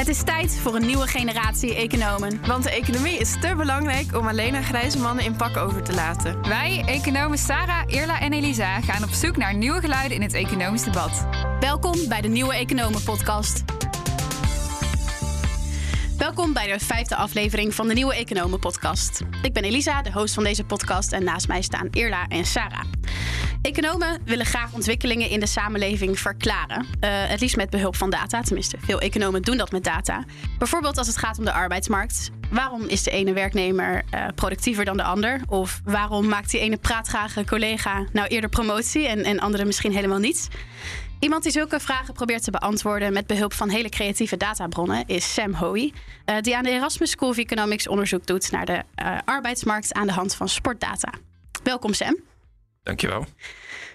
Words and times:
Het 0.00 0.08
is 0.08 0.22
tijd 0.22 0.58
voor 0.58 0.74
een 0.74 0.86
nieuwe 0.86 1.06
generatie 1.06 1.74
economen. 1.74 2.46
Want 2.46 2.62
de 2.62 2.70
economie 2.70 3.18
is 3.18 3.36
te 3.40 3.54
belangrijk 3.56 4.16
om 4.16 4.28
alleen 4.28 4.54
aan 4.54 4.62
grijze 4.62 4.98
mannen 4.98 5.24
in 5.24 5.36
pak 5.36 5.56
over 5.56 5.82
te 5.82 5.94
laten. 5.94 6.42
Wij, 6.48 6.82
economen 6.86 7.38
Sarah, 7.38 7.82
Irla 7.86 8.20
en 8.20 8.32
Elisa, 8.32 8.80
gaan 8.80 9.02
op 9.02 9.10
zoek 9.10 9.36
naar 9.36 9.54
nieuwe 9.54 9.80
geluiden 9.80 10.16
in 10.16 10.22
het 10.22 10.34
economisch 10.34 10.82
debat. 10.82 11.26
Welkom 11.60 12.08
bij 12.08 12.20
de 12.20 12.28
Nieuwe 12.28 12.54
Economen 12.54 13.02
Podcast. 13.02 13.64
Welkom 16.18 16.52
bij 16.52 16.72
de 16.72 16.84
vijfde 16.84 17.16
aflevering 17.16 17.74
van 17.74 17.88
de 17.88 17.94
Nieuwe 17.94 18.14
Economen 18.14 18.58
Podcast. 18.58 19.20
Ik 19.42 19.52
ben 19.52 19.64
Elisa, 19.64 20.02
de 20.02 20.12
host 20.12 20.34
van 20.34 20.44
deze 20.44 20.64
podcast, 20.64 21.12
en 21.12 21.24
naast 21.24 21.48
mij 21.48 21.62
staan 21.62 21.88
Irla 21.90 22.26
en 22.28 22.44
Sarah. 22.44 22.84
Economen 23.62 24.20
willen 24.24 24.46
graag 24.46 24.72
ontwikkelingen 24.72 25.28
in 25.28 25.40
de 25.40 25.46
samenleving 25.46 26.18
verklaren. 26.18 26.80
Uh, 26.82 26.88
het 27.28 27.40
liefst 27.40 27.56
met 27.56 27.70
behulp 27.70 27.96
van 27.96 28.10
data. 28.10 28.42
Tenminste, 28.42 28.76
veel 28.80 29.00
economen 29.00 29.42
doen 29.42 29.56
dat 29.56 29.70
met 29.72 29.84
data. 29.84 30.24
Bijvoorbeeld 30.58 30.98
als 30.98 31.06
het 31.06 31.16
gaat 31.16 31.38
om 31.38 31.44
de 31.44 31.52
arbeidsmarkt. 31.52 32.30
Waarom 32.50 32.82
is 32.82 33.02
de 33.02 33.10
ene 33.10 33.32
werknemer 33.32 34.04
uh, 34.14 34.26
productiever 34.34 34.84
dan 34.84 34.96
de 34.96 35.02
ander? 35.02 35.40
Of 35.46 35.80
waarom 35.84 36.28
maakt 36.28 36.50
die 36.50 36.60
ene 36.60 36.76
praatgrage 36.76 37.44
collega 37.44 38.06
nou 38.12 38.28
eerder 38.28 38.50
promotie 38.50 39.08
en, 39.08 39.24
en 39.24 39.40
andere 39.40 39.64
misschien 39.64 39.92
helemaal 39.92 40.18
niet? 40.18 40.48
Iemand 41.18 41.42
die 41.42 41.52
zulke 41.52 41.80
vragen 41.80 42.14
probeert 42.14 42.44
te 42.44 42.50
beantwoorden 42.50 43.12
met 43.12 43.26
behulp 43.26 43.52
van 43.52 43.68
hele 43.68 43.88
creatieve 43.88 44.36
databronnen 44.36 45.04
is 45.06 45.34
Sam 45.34 45.54
Hoey, 45.54 45.92
uh, 46.26 46.36
die 46.40 46.56
aan 46.56 46.64
de 46.64 46.70
Erasmus 46.70 47.10
School 47.10 47.28
of 47.28 47.38
Economics 47.38 47.88
onderzoek 47.88 48.26
doet 48.26 48.50
naar 48.50 48.66
de 48.66 48.82
arbeidsmarkt 49.24 49.92
aan 49.92 50.06
de 50.06 50.12
hand 50.12 50.34
van 50.34 50.48
sportdata. 50.48 51.12
Welkom 51.62 51.94
Sam. 51.94 52.29
Dankjewel. 52.82 53.26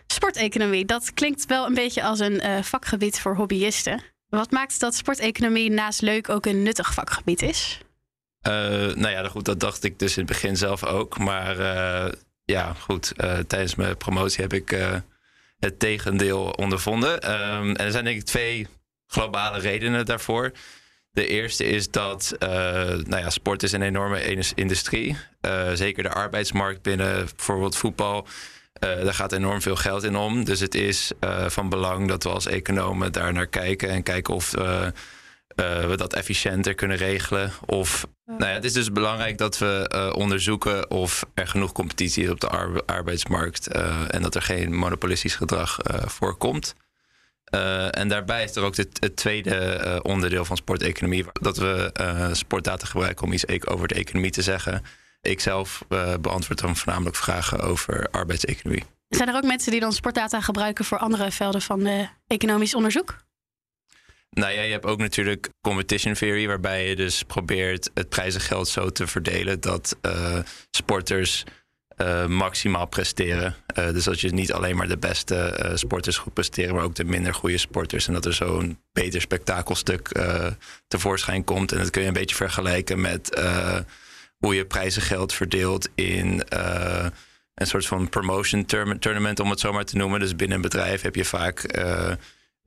Sporteconomie, 0.07 0.85
dat 0.85 1.13
klinkt 1.13 1.45
wel 1.45 1.65
een 1.65 1.73
beetje 1.73 2.03
als 2.03 2.19
een 2.19 2.45
uh, 2.45 2.61
vakgebied 2.61 3.19
voor 3.19 3.35
hobbyisten. 3.35 4.03
Wat 4.29 4.51
maakt 4.51 4.79
dat 4.79 4.95
sporteconomie 4.95 5.71
naast 5.71 6.01
leuk 6.01 6.29
ook 6.29 6.45
een 6.45 6.63
nuttig 6.63 6.93
vakgebied 6.93 7.41
is? 7.41 7.79
Uh, 8.47 8.51
nou 8.93 9.09
ja, 9.09 9.27
goed, 9.27 9.45
dat 9.45 9.59
dacht 9.59 9.83
ik 9.83 9.99
dus 9.99 10.17
in 10.17 10.23
het 10.23 10.31
begin 10.31 10.57
zelf 10.57 10.83
ook. 10.83 11.17
Maar 11.17 11.59
uh, 11.59 12.11
ja, 12.43 12.73
goed, 12.73 13.13
tijdens 13.47 13.75
mijn 13.75 13.97
promotie 13.97 14.41
heb 14.41 14.53
ik 14.53 14.77
het 15.59 15.79
tegendeel 15.79 16.49
ondervonden. 16.49 17.31
Um, 17.31 17.75
en 17.75 17.85
er 17.85 17.91
zijn 17.91 18.03
denk 18.03 18.19
ik 18.19 18.25
twee 18.25 18.67
globale 19.07 19.59
redenen 19.59 20.05
daarvoor. 20.05 20.51
De 21.11 21.27
eerste 21.27 21.63
is 21.63 21.91
dat 21.91 22.35
nou 22.39 23.17
ja, 23.17 23.29
sport 23.29 23.63
is 23.63 23.71
een 23.71 23.81
enorme 23.81 24.35
industrie. 24.55 25.17
zeker 25.73 26.03
de 26.03 26.09
arbeidsmarkt 26.09 26.81
binnen 26.81 27.27
bijvoorbeeld 27.35 27.75
voetbal 27.75 28.27
uh, 28.83 29.03
daar 29.03 29.13
gaat 29.13 29.31
enorm 29.31 29.61
veel 29.61 29.75
geld 29.75 30.03
in 30.03 30.15
om. 30.15 30.43
Dus 30.43 30.59
het 30.59 30.75
is 30.75 31.11
uh, 31.23 31.49
van 31.49 31.69
belang 31.69 32.07
dat 32.07 32.23
we 32.23 32.29
als 32.29 32.45
economen 32.45 33.11
daar 33.11 33.33
naar 33.33 33.47
kijken 33.47 33.89
en 33.89 34.03
kijken 34.03 34.33
of 34.33 34.57
uh, 34.57 34.87
we 35.55 35.93
dat 35.95 36.13
efficiënter 36.13 36.73
kunnen 36.73 36.97
regelen. 36.97 37.51
Of, 37.65 38.07
nou 38.25 38.45
ja, 38.45 38.53
het 38.53 38.63
is 38.63 38.73
dus 38.73 38.91
belangrijk 38.91 39.37
dat 39.37 39.57
we 39.57 40.11
onderzoeken 40.15 40.89
of 40.91 41.25
er 41.33 41.47
genoeg 41.47 41.71
competitie 41.71 42.23
is 42.23 42.29
op 42.29 42.39
de 42.39 42.47
ar 42.47 42.83
arbeidsmarkt 42.85 43.67
en 44.07 44.21
dat 44.21 44.35
er 44.35 44.41
geen 44.41 44.75
monopolistisch 44.75 45.35
gedrag 45.35 45.77
voorkomt. 46.05 46.75
en 47.89 48.07
daarbij 48.07 48.43
is 48.43 48.55
er 48.55 48.63
ook 48.63 48.75
het, 48.75 48.97
het 48.99 49.15
tweede 49.15 49.99
onderdeel 50.03 50.45
van 50.45 50.57
sporteconomie, 50.57 51.25
dat 51.33 51.57
we 51.57 51.91
sportdata 52.31 52.85
gebruiken 52.85 53.25
om 53.25 53.33
iets 53.33 53.67
over 53.67 53.87
de 53.87 53.95
economie 53.95 54.31
te 54.31 54.41
zeggen. 54.41 54.83
Ik 55.25 55.39
zelf 55.39 55.85
uh, 55.89 56.13
beantwoord 56.21 56.59
dan 56.59 56.75
voornamelijk 56.75 57.15
vragen 57.15 57.59
over 57.59 58.07
arbeidseconomie. 58.11 58.83
Zijn 59.09 59.29
er 59.29 59.35
ook 59.35 59.43
mensen 59.43 59.71
die 59.71 59.79
dan 59.79 59.93
sportdata 59.93 60.41
gebruiken 60.41 60.85
voor 60.85 60.97
andere 60.97 61.31
velden 61.31 61.61
van 61.61 61.87
uh, 61.87 62.07
economisch 62.27 62.75
onderzoek? 62.75 63.15
Nou 64.29 64.53
ja, 64.53 64.61
je 64.61 64.71
hebt 64.71 64.85
ook 64.85 64.99
natuurlijk 64.99 65.49
competition 65.61 66.13
theory, 66.13 66.47
waarbij 66.47 66.89
je 66.89 66.95
dus 66.95 67.23
probeert 67.23 67.89
het 67.93 68.09
prijzengeld 68.09 68.67
zo 68.67 68.89
te 68.89 69.07
verdelen 69.07 69.59
dat 69.59 69.97
uh, 70.01 70.39
sporters 70.71 71.43
uh, 71.97 72.25
maximaal 72.25 72.85
presteren. 72.85 73.55
Uh, 73.79 73.91
dus 73.91 74.03
dat 74.03 74.21
je 74.21 74.33
niet 74.33 74.53
alleen 74.53 74.75
maar 74.75 74.87
de 74.87 74.97
beste 74.97 75.71
sporters 75.75 76.17
goed 76.17 76.33
presteren, 76.33 76.75
maar 76.75 76.83
ook 76.83 76.95
de 76.95 77.03
minder 77.03 77.33
goede 77.33 77.57
sporters. 77.57 78.07
En 78.07 78.13
dat 78.13 78.25
er 78.25 78.33
zo'n 78.33 78.79
beter 78.91 79.21
spektakelstuk 79.21 80.09
tevoorschijn 80.87 81.43
komt. 81.43 81.71
En 81.71 81.77
dat 81.77 81.89
kun 81.89 82.01
je 82.01 82.07
een 82.07 82.13
beetje 82.13 82.35
vergelijken 82.35 83.01
met 83.01 83.39
hoe 84.45 84.55
je 84.55 84.65
prijzengeld 84.65 85.33
verdeelt 85.33 85.89
in 85.95 86.43
uh, 86.53 87.05
een 87.53 87.67
soort 87.67 87.85
van 87.85 88.09
promotion 88.09 88.65
tournament, 88.99 89.39
om 89.39 89.49
het 89.49 89.59
zo 89.59 89.73
maar 89.73 89.85
te 89.85 89.97
noemen. 89.97 90.19
Dus 90.19 90.35
binnen 90.35 90.55
een 90.55 90.61
bedrijf 90.61 91.01
heb 91.01 91.15
je 91.15 91.25
vaak 91.25 91.77
uh, 91.77 92.11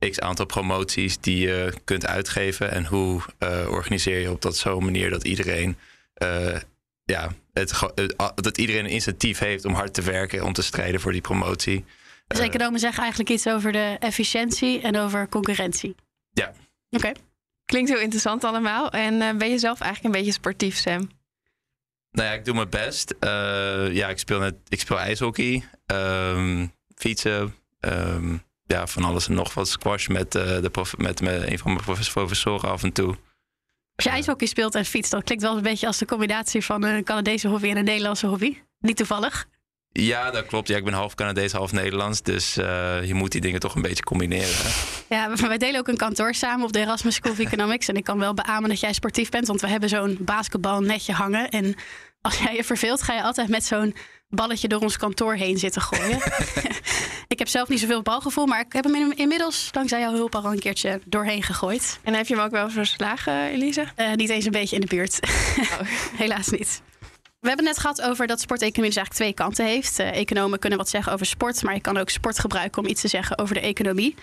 x 0.09 0.19
aantal 0.19 0.45
promoties 0.45 1.19
die 1.19 1.47
je 1.47 1.73
kunt 1.83 2.05
uitgeven. 2.05 2.71
En 2.71 2.85
hoe 2.85 3.21
uh, 3.39 3.69
organiseer 3.69 4.19
je 4.19 4.31
op 4.31 4.41
dat 4.41 4.57
zo'n 4.57 4.83
manier 4.83 5.09
dat 5.09 5.23
iedereen. 5.23 5.77
ja, 7.03 7.31
het, 7.53 7.73
dat 8.35 8.57
iedereen 8.57 8.85
een 8.85 8.91
incentief 8.91 9.39
heeft 9.39 9.65
om 9.65 9.73
hard 9.73 9.93
te 9.93 10.01
werken, 10.01 10.43
om 10.43 10.53
te 10.53 10.63
strijden 10.63 11.01
voor 11.01 11.11
die 11.11 11.21
promotie. 11.21 11.85
Dus 12.27 12.39
economen 12.39 12.79
zeggen 12.79 13.01
eigenlijk 13.01 13.31
iets 13.31 13.47
over 13.47 13.71
de 13.71 13.95
efficiëntie 13.99 14.81
en 14.81 14.97
over 14.97 15.29
concurrentie. 15.29 15.95
Ja. 16.31 16.47
Oké. 16.47 16.55
Okay. 16.89 17.15
Klinkt 17.65 17.89
heel 17.89 17.99
interessant 17.99 18.43
allemaal. 18.43 18.91
En 18.91 19.37
ben 19.37 19.49
je 19.49 19.57
zelf 19.57 19.79
eigenlijk 19.81 20.15
een 20.15 20.21
beetje 20.21 20.39
sportief, 20.39 20.77
Sam? 20.77 21.18
Nou 22.11 22.27
ja, 22.27 22.33
ik 22.33 22.45
doe 22.45 22.55
mijn 22.55 22.69
best. 22.69 23.15
Uh, 23.19 23.93
ja, 23.93 24.07
ik 24.07 24.17
speel, 24.19 24.39
net, 24.39 24.55
ik 24.67 24.79
speel 24.79 24.99
ijshockey, 24.99 25.63
um, 25.85 26.73
fietsen, 26.95 27.55
um, 27.79 28.43
ja, 28.65 28.87
van 28.87 29.03
alles 29.03 29.27
en 29.27 29.33
nog 29.33 29.53
wat. 29.53 29.67
Squash 29.67 30.07
met, 30.07 30.35
uh, 30.35 30.61
de 30.61 30.69
prof, 30.69 30.97
met, 30.97 31.21
met 31.21 31.47
een 31.47 31.59
van 31.59 31.71
mijn 31.71 31.83
professoren 32.13 32.69
af 32.69 32.83
en 32.83 32.93
toe. 32.93 33.15
Als 33.95 34.05
je 34.05 34.09
ijshockey 34.09 34.47
speelt 34.47 34.75
en 34.75 34.85
fietst, 34.85 35.11
dat 35.11 35.23
klinkt 35.23 35.43
wel 35.43 35.57
een 35.57 35.63
beetje 35.63 35.87
als 35.87 35.97
de 35.97 36.05
combinatie 36.05 36.65
van 36.65 36.83
een 36.83 37.03
Canadese 37.03 37.47
hobby 37.47 37.69
en 37.69 37.77
een 37.77 37.83
Nederlandse 37.83 38.27
hobby. 38.27 38.57
Niet 38.79 38.97
toevallig. 38.97 39.47
Ja, 39.91 40.31
dat 40.31 40.45
klopt. 40.45 40.67
Ja, 40.67 40.77
ik 40.77 40.83
ben 40.83 40.93
half 40.93 41.15
Canadees, 41.15 41.51
half 41.51 41.71
Nederlands. 41.71 42.21
Dus 42.21 42.57
uh, 42.57 43.05
je 43.05 43.13
moet 43.13 43.31
die 43.31 43.41
dingen 43.41 43.59
toch 43.59 43.75
een 43.75 43.81
beetje 43.81 44.03
combineren. 44.03 44.71
Ja, 45.09 45.35
wij 45.35 45.57
delen 45.57 45.79
ook 45.79 45.87
een 45.87 45.97
kantoor 45.97 46.33
samen 46.33 46.65
op 46.65 46.73
de 46.73 46.79
Erasmus 46.79 47.15
School 47.15 47.31
of 47.31 47.39
Economics. 47.39 47.87
En 47.87 47.95
ik 47.95 48.03
kan 48.03 48.19
wel 48.19 48.33
beamen 48.33 48.69
dat 48.69 48.79
jij 48.79 48.93
sportief 48.93 49.29
bent, 49.29 49.47
want 49.47 49.61
we 49.61 49.67
hebben 49.67 49.89
zo'n 49.89 50.17
basketbalnetje 50.19 51.13
hangen. 51.13 51.49
En 51.49 51.75
als 52.21 52.37
jij 52.37 52.55
je 52.55 52.63
verveelt, 52.63 53.01
ga 53.01 53.13
je 53.13 53.23
altijd 53.23 53.49
met 53.49 53.65
zo'n 53.65 53.95
balletje 54.29 54.67
door 54.67 54.81
ons 54.81 54.97
kantoor 54.97 55.35
heen 55.35 55.57
zitten 55.57 55.81
gooien. 55.81 56.19
ik 57.27 57.39
heb 57.39 57.47
zelf 57.47 57.67
niet 57.67 57.79
zoveel 57.79 58.01
balgevoel, 58.01 58.45
maar 58.45 58.59
ik 58.59 58.73
heb 58.73 58.83
hem 58.83 59.11
inmiddels 59.11 59.71
dankzij 59.71 59.99
jouw 59.99 60.13
hulp 60.13 60.35
al 60.35 60.45
een 60.45 60.59
keertje 60.59 61.01
doorheen 61.05 61.43
gegooid. 61.43 61.99
En 62.03 62.13
heb 62.13 62.27
je 62.27 62.35
hem 62.35 62.43
ook 62.43 62.51
wel 62.51 62.69
verslagen, 62.69 63.49
Elise? 63.49 63.87
Uh, 63.97 64.13
niet 64.13 64.29
eens 64.29 64.45
een 64.45 64.51
beetje 64.51 64.75
in 64.75 64.81
de 64.81 64.87
buurt. 64.87 65.19
Oh. 65.59 65.79
Helaas 66.21 66.49
niet. 66.49 66.81
We 67.39 67.47
hebben 67.47 67.65
net 67.65 67.79
gehad 67.79 68.01
over 68.01 68.27
dat 68.27 68.39
sporteconomie 68.39 68.93
dus 68.93 68.97
eigenlijk 68.97 69.15
twee 69.15 69.45
kanten 69.45 69.65
heeft. 69.65 69.99
Uh, 69.99 70.17
economen 70.17 70.59
kunnen 70.59 70.77
wat 70.77 70.89
zeggen 70.89 71.13
over 71.13 71.25
sport, 71.25 71.63
maar 71.63 71.73
je 71.73 71.81
kan 71.81 71.97
ook 71.97 72.09
sport 72.09 72.39
gebruiken 72.39 72.81
om 72.81 72.87
iets 72.87 73.01
te 73.01 73.07
zeggen 73.07 73.37
over 73.37 73.55
de 73.55 73.61
economie. 73.61 74.15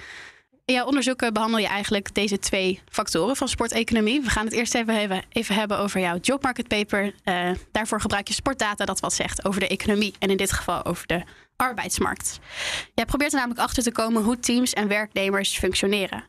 In 0.64 0.74
jouw 0.74 0.86
onderzoeken 0.86 1.32
behandel 1.32 1.58
je 1.58 1.66
eigenlijk 1.66 2.14
deze 2.14 2.38
twee 2.38 2.80
factoren 2.88 3.36
van 3.36 3.48
sporteconomie. 3.48 4.20
We 4.20 4.30
gaan 4.30 4.44
het 4.44 4.54
eerst 4.54 4.74
even, 4.74 5.22
even 5.28 5.54
hebben 5.54 5.78
over 5.78 6.00
jouw 6.00 6.18
jobmarket 6.20 6.68
paper. 6.68 7.14
Uh, 7.24 7.50
daarvoor 7.72 8.00
gebruik 8.00 8.28
je 8.28 8.34
sportdata 8.34 8.84
dat 8.84 9.00
wat 9.00 9.14
zegt 9.14 9.44
over 9.44 9.60
de 9.60 9.68
economie 9.68 10.14
en 10.18 10.30
in 10.30 10.36
dit 10.36 10.52
geval 10.52 10.84
over 10.84 11.06
de 11.06 11.22
arbeidsmarkt. 11.56 12.38
Jij 12.94 13.04
probeert 13.04 13.32
er 13.32 13.38
namelijk 13.38 13.60
achter 13.60 13.82
te 13.82 13.92
komen 13.92 14.22
hoe 14.22 14.38
teams 14.38 14.72
en 14.72 14.88
werknemers 14.88 15.58
functioneren. 15.58 16.24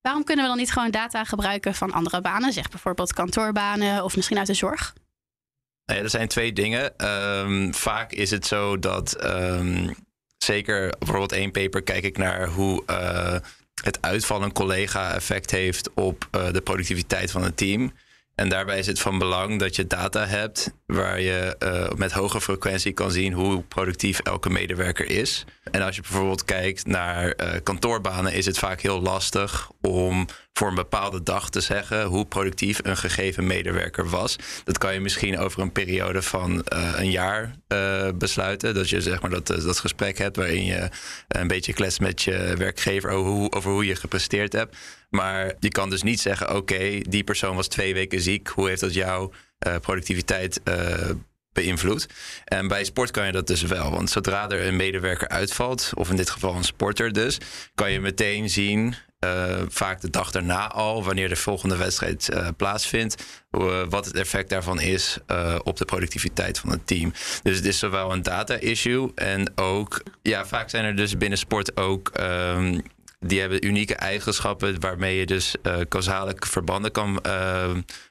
Waarom 0.00 0.24
kunnen 0.24 0.44
we 0.44 0.50
dan 0.50 0.60
niet 0.60 0.72
gewoon 0.72 0.90
data 0.90 1.24
gebruiken 1.24 1.74
van 1.74 1.92
andere 1.92 2.20
banen, 2.20 2.52
zeg 2.52 2.68
bijvoorbeeld 2.68 3.12
kantoorbanen 3.12 4.04
of 4.04 4.16
misschien 4.16 4.38
uit 4.38 4.46
de 4.46 4.54
zorg? 4.54 4.94
Nou 5.92 6.04
er 6.04 6.10
zijn 6.10 6.28
twee 6.28 6.52
dingen. 6.52 7.08
Um, 7.40 7.74
vaak 7.74 8.12
is 8.12 8.30
het 8.30 8.46
zo 8.46 8.78
dat 8.78 9.24
um, 9.24 9.94
zeker 10.38 10.94
bijvoorbeeld 10.98 11.32
één 11.32 11.50
paper 11.50 11.82
kijk 11.82 12.04
ik 12.04 12.18
naar 12.18 12.48
hoe 12.48 12.82
uh, 12.90 13.36
het 13.82 13.98
uitvallen 14.00 14.52
collega 14.52 15.14
effect 15.14 15.50
heeft 15.50 15.90
op 15.94 16.28
uh, 16.30 16.52
de 16.52 16.60
productiviteit 16.60 17.30
van 17.30 17.42
het 17.42 17.56
team. 17.56 17.92
En 18.34 18.48
daarbij 18.48 18.78
is 18.78 18.86
het 18.86 19.00
van 19.00 19.18
belang 19.18 19.58
dat 19.58 19.76
je 19.76 19.86
data 19.86 20.26
hebt 20.26 20.72
waar 20.94 21.20
je 21.20 21.56
uh, 21.62 21.98
met 21.98 22.12
hoge 22.12 22.40
frequentie 22.40 22.92
kan 22.92 23.10
zien 23.10 23.32
hoe 23.32 23.62
productief 23.62 24.18
elke 24.18 24.50
medewerker 24.50 25.10
is. 25.10 25.44
En 25.70 25.82
als 25.82 25.96
je 25.96 26.02
bijvoorbeeld 26.02 26.44
kijkt 26.44 26.86
naar 26.86 27.24
uh, 27.24 27.50
kantoorbanen, 27.62 28.32
is 28.32 28.46
het 28.46 28.58
vaak 28.58 28.80
heel 28.80 29.00
lastig 29.00 29.70
om 29.80 30.26
voor 30.52 30.68
een 30.68 30.74
bepaalde 30.74 31.22
dag 31.22 31.50
te 31.50 31.60
zeggen 31.60 32.04
hoe 32.04 32.26
productief 32.26 32.80
een 32.82 32.96
gegeven 32.96 33.46
medewerker 33.46 34.08
was. 34.08 34.36
Dat 34.64 34.78
kan 34.78 34.94
je 34.94 35.00
misschien 35.00 35.38
over 35.38 35.60
een 35.60 35.72
periode 35.72 36.22
van 36.22 36.64
uh, 36.74 36.92
een 36.96 37.10
jaar 37.10 37.54
besluiten. 38.14 38.74
Dat 38.74 38.88
je 38.88 39.00
zeg 39.00 39.20
maar 39.20 39.30
dat, 39.30 39.46
dat 39.46 39.78
gesprek 39.78 40.18
hebt 40.18 40.36
waarin 40.36 40.64
je 40.64 40.88
een 41.28 41.48
beetje 41.48 41.72
klets 41.72 41.98
met 41.98 42.22
je 42.22 42.54
werkgever 42.58 43.10
over 43.10 43.30
hoe, 43.30 43.52
over 43.52 43.70
hoe 43.70 43.86
je 43.86 43.96
gepresteerd 43.96 44.52
hebt. 44.52 44.76
Maar 45.10 45.52
je 45.58 45.68
kan 45.68 45.90
dus 45.90 46.02
niet 46.02 46.20
zeggen: 46.20 46.56
oké, 46.56 47.00
die 47.00 47.24
persoon 47.24 47.56
was 47.56 47.68
twee 47.68 47.94
weken 47.94 48.20
ziek. 48.20 48.48
Hoe 48.48 48.68
heeft 48.68 48.80
dat 48.80 48.94
jouw 48.94 49.22
uh, 49.30 49.38
productiviteit 49.80 50.60
uh, 50.64 51.10
beïnvloed? 51.52 52.08
En 52.44 52.68
bij 52.68 52.84
sport 52.84 53.10
kan 53.10 53.26
je 53.26 53.32
dat 53.32 53.46
dus 53.46 53.62
wel. 53.62 53.90
Want 53.90 54.10
zodra 54.10 54.48
er 54.48 54.66
een 54.66 54.76
medewerker 54.76 55.28
uitvalt, 55.28 55.90
of 55.94 56.10
in 56.10 56.16
dit 56.16 56.30
geval 56.30 56.54
een 56.54 56.64
sporter 56.64 57.12
dus, 57.12 57.38
kan 57.74 57.92
je 57.92 58.00
meteen 58.00 58.50
zien 58.50 58.94
uh, 59.24 59.60
vaak 59.68 60.00
de 60.00 60.10
dag 60.10 60.30
daarna 60.30 60.70
al, 60.70 61.04
wanneer 61.04 61.28
de 61.28 61.36
volgende 61.36 61.76
wedstrijd 61.76 62.28
plaatsvindt, 62.56 63.24
wat 63.88 64.04
het 64.04 64.16
effect 64.16 64.48
daarvan 64.48 64.80
is 64.80 65.18
op 65.62 65.76
de 65.76 65.84
productiviteit 65.84 66.58
van 66.58 66.70
het 66.70 66.86
team. 66.86 67.12
Dus 67.42 67.56
het 67.56 67.66
is 67.66 67.78
zowel 67.78 68.12
een 68.12 68.22
data-issue 68.22 69.12
en 69.14 69.52
ook, 69.54 70.02
ja, 70.22 70.46
vaak 70.46 70.70
zijn 70.70 70.84
er 70.84 70.96
dus 70.96 71.16
binnen 71.16 71.38
sport 71.38 71.76
ook. 71.76 72.10
Um, 72.20 72.82
die 73.22 73.40
hebben 73.40 73.66
unieke 73.66 73.94
eigenschappen 73.94 74.80
waarmee 74.80 75.16
je 75.16 75.26
dus 75.26 75.54
causale 75.88 76.34
verbanden 76.38 76.92
kan 76.92 77.20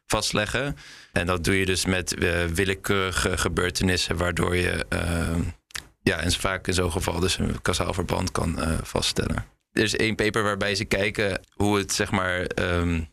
vastleggen. 0.05 0.77
En 1.11 1.25
dat 1.25 1.43
doe 1.43 1.59
je 1.59 1.65
dus 1.65 1.85
met 1.85 2.15
willekeurige 2.53 3.37
gebeurtenissen, 3.37 4.17
waardoor 4.17 4.55
je 4.55 4.85
ja, 6.03 6.17
en 6.17 6.31
vaak 6.31 6.67
in 6.67 6.73
zo'n 6.73 6.91
geval 6.91 7.19
dus 7.19 7.37
een 7.37 7.61
causaal 7.61 7.93
verband 7.93 8.31
kan 8.31 8.59
vaststellen 8.83 9.45
er 9.73 9.83
is 9.83 9.95
één 9.95 10.15
paper 10.15 10.43
waarbij 10.43 10.75
ze 10.75 10.85
kijken 10.85 11.41
hoe 11.53 11.77
het 11.77 11.93
zeg 11.93 12.11
maar. 12.11 12.45
Um, 12.55 13.09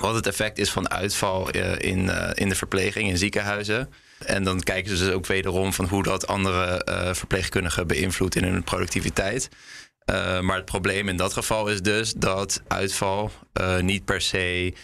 wat 0.00 0.14
het 0.14 0.26
effect 0.26 0.58
is 0.58 0.70
van 0.70 0.90
uitval 0.90 1.56
uh, 1.56 1.78
in, 1.78 2.04
uh, 2.04 2.30
in 2.34 2.48
de 2.48 2.54
verpleging 2.54 3.08
in 3.08 3.18
ziekenhuizen. 3.18 3.88
En 4.18 4.44
dan 4.44 4.60
kijken 4.60 4.96
ze 4.96 5.04
dus 5.04 5.14
ook 5.14 5.26
wederom 5.26 5.72
van 5.72 5.84
hoe 5.84 6.02
dat 6.02 6.26
andere 6.26 6.86
uh, 6.88 7.14
verpleegkundigen 7.14 7.86
beïnvloedt 7.86 8.36
in 8.36 8.44
hun 8.44 8.64
productiviteit. 8.64 9.48
Maar 10.40 10.56
het 10.56 10.64
probleem 10.64 11.08
in 11.08 11.16
dat 11.16 11.32
geval 11.32 11.68
is 11.68 11.82
dus 11.82 12.12
dat 12.12 12.62
uitval 12.68 13.30
niet 13.80 14.04
per 14.04 14.20
se 14.20 14.74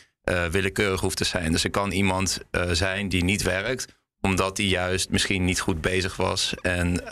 willekeurig 0.51 1.01
hoeft 1.01 1.17
te 1.17 1.25
zijn. 1.25 1.53
Dus 1.53 1.65
er 1.65 1.71
kan 1.71 1.91
iemand 1.91 2.41
zijn 2.71 3.09
die 3.09 3.25
niet 3.25 3.43
werkt, 3.43 3.87
omdat 4.21 4.57
hij 4.57 4.67
juist 4.67 5.11
misschien 5.11 5.45
niet 5.45 5.61
goed 5.61 5.81
bezig 5.81 6.17
was 6.17 6.55
en, 6.63 7.11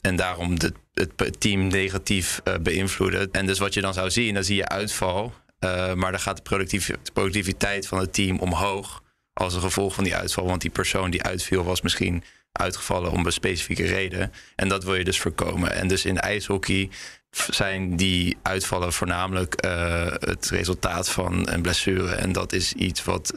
en 0.00 0.16
daarom 0.16 0.58
de 0.58 0.72
het 0.94 1.40
team 1.40 1.66
negatief 1.66 2.40
uh, 2.44 2.54
beïnvloeden. 2.60 3.28
En 3.32 3.46
dus 3.46 3.58
wat 3.58 3.74
je 3.74 3.80
dan 3.80 3.94
zou 3.94 4.10
zien, 4.10 4.34
dan 4.34 4.44
zie 4.44 4.56
je 4.56 4.68
uitval. 4.68 5.32
Uh, 5.60 5.94
maar 5.94 6.10
dan 6.10 6.20
gaat 6.20 6.36
de, 6.36 6.42
productief, 6.42 6.90
productiviteit 7.12 7.86
van 7.86 7.98
het 7.98 8.12
team 8.12 8.38
omhoog 8.38 9.02
als 9.32 9.54
een 9.54 9.60
gevolg 9.60 9.94
van 9.94 10.04
die 10.04 10.14
uitval. 10.14 10.46
Want 10.46 10.60
die 10.60 10.70
persoon 10.70 11.10
die 11.10 11.22
uitviel 11.22 11.64
was 11.64 11.80
misschien 11.80 12.24
uitgevallen 12.52 13.10
om 13.10 13.26
een 13.26 13.32
specifieke 13.32 13.86
reden. 13.86 14.32
En 14.56 14.68
dat 14.68 14.84
wil 14.84 14.94
je 14.94 15.04
dus 15.04 15.20
voorkomen. 15.20 15.72
En 15.72 15.88
dus 15.88 16.04
in 16.04 16.18
ijshockey 16.18 16.90
zijn 17.30 17.96
die 17.96 18.38
uitvallen 18.42 18.92
voornamelijk 18.92 19.64
uh, 19.64 20.06
het 20.06 20.50
resultaat 20.50 21.10
van 21.10 21.48
een 21.48 21.62
blessure. 21.62 22.14
En 22.14 22.32
dat 22.32 22.52
is 22.52 22.72
iets 22.72 23.04
wat 23.04 23.32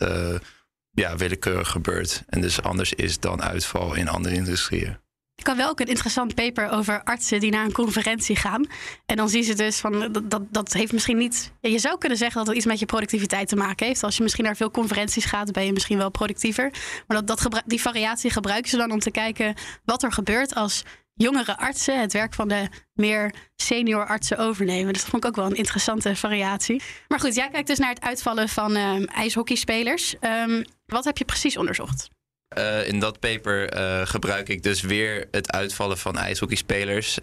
ja, 0.92 1.15
willekeurig 1.15 1.69
gebeurt. 1.69 2.24
En 2.27 2.42
dus 2.42 2.62
anders 2.62 2.94
is 2.94 3.19
dan 3.19 3.44
uitval 3.44 3.94
in 3.94 4.07
andere 4.07 4.36
industrieën. 4.36 5.02
Kan 5.44 5.57
wel 5.57 5.69
ook 5.69 5.80
een 5.80 5.88
interessant 5.88 6.36
paper 6.36 6.69
over 6.69 7.04
artsen 7.04 7.40
die 7.40 7.51
naar 7.51 7.66
een 7.66 7.72
conferentie 7.72 8.36
gaan. 8.36 8.66
En 9.06 9.16
dan 9.16 9.30
zien 9.30 9.44
ze 9.44 9.54
dus 9.54 9.80
van 9.80 10.12
dat, 10.24 10.42
dat, 10.50 10.74
heeft 10.74 10.92
misschien 10.92 11.18
niet. 11.18 11.51
Je 11.62 11.80
zou 11.80 11.98
kunnen 11.98 12.18
zeggen 12.18 12.38
dat 12.38 12.48
het 12.48 12.56
iets 12.56 12.66
met 12.66 12.80
je 12.80 12.86
productiviteit 12.86 13.48
te 13.48 13.56
maken 13.56 13.88
heeft. 13.88 14.04
Als 14.04 14.18
je 14.18 14.24
misschien 14.24 14.44
naar 14.44 14.56
veel 14.56 14.72
conferenties 14.72 15.25
gaat, 15.25 15.51
ben 15.51 15.66
je 15.66 15.74
misschien 15.74 15.98
wel 15.98 16.10
productiever. 16.10 16.74
Maar 17.07 17.25
dat, 17.25 17.62
die 17.66 17.81
variatie 17.81 18.30
gebruiken 18.30 18.69
ze 18.69 18.78
dan 18.78 18.92
om 18.92 19.00
te 19.00 19.12
kijken 19.12 19.56
wat 19.86 20.04
er 20.04 20.12
gebeurt 20.12 20.56
als 20.56 20.84
jongere 21.13 21.57
artsen 21.57 22.00
het 22.00 22.13
werk 22.13 22.34
van 22.34 22.48
de 22.48 22.68
meer 22.94 23.34
senior 23.56 24.06
artsen 24.06 24.38
overnemen. 24.38 24.94
Dus 24.94 25.01
dat 25.01 25.12
vond 25.12 25.24
ik 25.24 25.30
ook 25.30 25.36
wel 25.36 25.46
een 25.46 25.57
interessante 25.57 26.16
variatie. 26.16 26.81
Maar 27.07 27.19
goed, 27.19 27.36
jij 27.36 27.50
kijkt 27.50 27.68
dus 27.68 27.80
naar 27.80 27.89
het 27.89 28.01
uitvallen 28.01 28.50
van 28.50 28.78
uh, 28.78 29.16
ijshockeyspelers. 29.18 30.16
Um, 30.22 30.66
wat 30.86 31.04
heb 31.04 31.18
je 31.18 31.25
precies 31.25 31.57
onderzocht? 31.57 32.10
Uh, 32.57 32.88
in 32.88 33.00
dat 33.00 33.19
paper 33.19 33.77
uh, 33.77 34.01
gebruik 34.05 34.50
ik 34.50 34.63
dus 34.63 34.81
weer 34.81 35.27
het 35.31 35.51
uitvallen 35.51 35.97
van 35.97 36.17
ijshockeyspelers. 36.17 37.17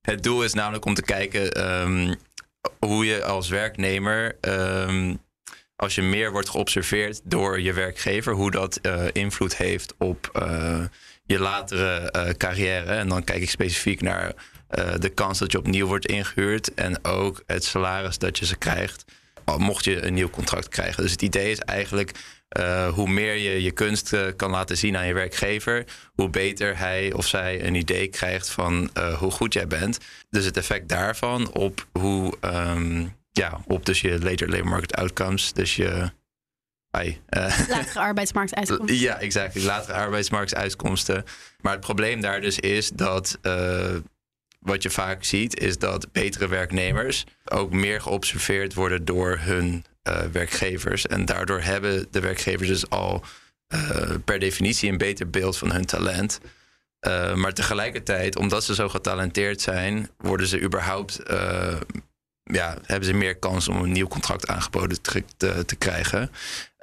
Het 0.00 0.22
doel 0.22 0.44
is 0.44 0.54
namelijk 0.54 0.84
om 0.84 0.94
te 0.94 1.02
kijken 1.02 1.70
um, 1.80 2.14
hoe 2.78 3.06
je 3.06 3.24
als 3.24 3.48
werknemer, 3.48 4.36
um, 4.40 5.20
als 5.76 5.94
je 5.94 6.02
meer 6.02 6.32
wordt 6.32 6.48
geobserveerd 6.48 7.20
door 7.24 7.60
je 7.60 7.72
werkgever, 7.72 8.32
hoe 8.32 8.50
dat 8.50 8.78
uh, 8.82 9.04
invloed 9.12 9.56
heeft 9.56 9.94
op 9.98 10.48
je 11.24 11.38
latere 11.38 12.34
carrière. 12.36 12.92
En 12.92 13.08
dan 13.08 13.24
kijk 13.24 13.42
ik 13.42 13.50
specifiek 13.50 14.00
naar 14.00 14.34
de 14.98 15.08
kans 15.08 15.38
dat 15.38 15.52
je 15.52 15.58
opnieuw 15.58 15.86
wordt 15.86 16.06
ingehuurd 16.06 16.74
en 16.74 17.04
ook 17.04 17.42
het 17.46 17.64
salaris 17.64 18.18
dat 18.18 18.38
je 18.38 18.46
ze 18.46 18.56
krijgt, 18.56 19.04
mocht 19.56 19.84
je 19.84 20.02
een 20.02 20.14
nieuw 20.14 20.30
contract 20.30 20.68
krijgen. 20.68 21.02
Dus 21.02 21.12
het 21.12 21.22
idee 21.22 21.50
is 21.50 21.58
eigenlijk 21.58 22.12
uh, 22.58 22.88
hoe 22.88 23.08
meer 23.08 23.34
je 23.34 23.62
je 23.62 23.70
kunst 23.70 24.12
uh, 24.12 24.26
kan 24.36 24.50
laten 24.50 24.76
zien 24.76 24.96
aan 24.96 25.06
je 25.06 25.14
werkgever, 25.14 25.84
hoe 26.14 26.28
beter 26.28 26.78
hij 26.78 27.12
of 27.12 27.26
zij 27.26 27.64
een 27.64 27.74
idee 27.74 28.08
krijgt 28.08 28.50
van 28.50 28.90
uh, 28.98 29.18
hoe 29.18 29.30
goed 29.30 29.52
jij 29.52 29.66
bent. 29.66 29.98
Dus 30.30 30.44
het 30.44 30.56
effect 30.56 30.88
daarvan 30.88 31.52
op 31.52 31.86
hoe, 31.92 32.34
um, 32.40 33.16
ja, 33.32 33.60
op 33.66 33.86
dus 33.86 34.00
je 34.00 34.18
later 34.18 34.48
labor 34.48 34.68
market 34.68 34.94
outcomes, 34.94 35.52
dus 35.52 35.76
je. 35.76 36.10
Ai, 36.90 37.20
latere 37.68 38.00
arbeidsmarktuitkomsten. 38.00 38.98
Ja, 38.98 39.18
exact. 39.18 39.54
Latere 39.54 39.92
arbeidsmarktuitkomsten. 39.98 41.24
Maar 41.60 41.72
het 41.72 41.80
probleem 41.80 42.20
daar 42.20 42.40
dus 42.40 42.58
is 42.58 42.90
dat 42.90 43.38
wat 44.60 44.82
je 44.82 44.90
vaak 44.90 45.24
ziet, 45.24 45.60
is 45.60 45.78
dat 45.78 46.12
betere 46.12 46.48
werknemers 46.48 47.24
ook 47.44 47.72
meer 47.72 48.00
geobserveerd 48.00 48.74
worden 48.74 49.04
door 49.04 49.38
hun 49.40 49.84
uh, 50.08 50.20
werkgevers. 50.32 51.06
En 51.06 51.24
daardoor 51.24 51.60
hebben 51.60 52.06
de 52.10 52.20
werkgevers 52.20 52.68
dus 52.68 52.90
al 52.90 53.24
uh, 53.74 54.10
per 54.24 54.38
definitie 54.38 54.90
een 54.90 54.98
beter 54.98 55.30
beeld 55.30 55.56
van 55.56 55.72
hun 55.72 55.84
talent. 55.84 56.40
Uh, 57.06 57.34
maar 57.34 57.54
tegelijkertijd, 57.54 58.36
omdat 58.36 58.64
ze 58.64 58.74
zo 58.74 58.88
getalenteerd 58.88 59.60
zijn, 59.60 60.10
worden 60.16 60.46
ze 60.46 60.60
überhaupt. 60.60 61.20
ja, 62.42 62.78
hebben 62.84 63.08
ze 63.08 63.12
meer 63.12 63.36
kans 63.36 63.68
om 63.68 63.76
een 63.76 63.92
nieuw 63.92 64.08
contract 64.08 64.46
aangeboden 64.46 65.00
te, 65.00 65.64
te 65.64 65.76
krijgen. 65.76 66.30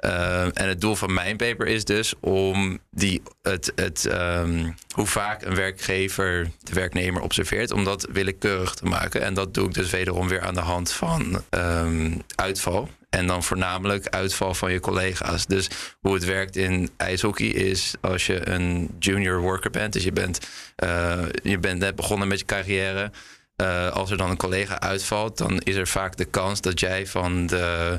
Uh, 0.04 0.42
en 0.42 0.68
het 0.68 0.80
doel 0.80 0.94
van 0.94 1.14
mijn 1.14 1.36
paper 1.36 1.66
is 1.66 1.84
dus 1.84 2.14
om 2.20 2.78
die, 2.90 3.22
het, 3.42 3.72
het, 3.74 4.04
um, 4.12 4.74
hoe 4.94 5.06
vaak 5.06 5.42
een 5.42 5.54
werkgever 5.54 6.50
de 6.58 6.72
werknemer 6.72 7.22
observeert, 7.22 7.70
om 7.70 7.84
dat 7.84 8.08
willekeurig 8.12 8.74
te 8.74 8.84
maken. 8.84 9.22
En 9.22 9.34
dat 9.34 9.54
doe 9.54 9.66
ik 9.66 9.74
dus 9.74 9.90
wederom 9.90 10.28
weer 10.28 10.40
aan 10.40 10.54
de 10.54 10.60
hand 10.60 10.92
van 10.92 11.42
um, 11.50 12.22
uitval. 12.34 12.88
En 13.10 13.26
dan 13.26 13.42
voornamelijk 13.42 14.08
uitval 14.08 14.54
van 14.54 14.72
je 14.72 14.80
collega's. 14.80 15.46
Dus 15.46 15.68
hoe 16.00 16.14
het 16.14 16.24
werkt 16.24 16.56
in 16.56 16.90
ijshockey 16.96 17.46
is 17.46 17.94
als 18.00 18.26
je 18.26 18.48
een 18.48 18.90
junior 18.98 19.40
worker 19.40 19.70
bent. 19.70 19.92
Dus 19.92 20.04
je 20.04 20.12
bent, 20.12 20.48
uh, 20.84 21.22
je 21.42 21.58
bent 21.58 21.78
net 21.78 21.96
begonnen 21.96 22.28
met 22.28 22.38
je 22.38 22.44
carrière. 22.44 23.10
Uh, 23.62 23.88
als 23.88 24.10
er 24.10 24.16
dan 24.16 24.30
een 24.30 24.36
collega 24.36 24.80
uitvalt, 24.80 25.38
dan 25.38 25.58
is 25.58 25.74
er 25.74 25.86
vaak 25.86 26.16
de 26.16 26.24
kans 26.24 26.60
dat 26.60 26.80
jij 26.80 27.06
van 27.06 27.46
de 27.46 27.98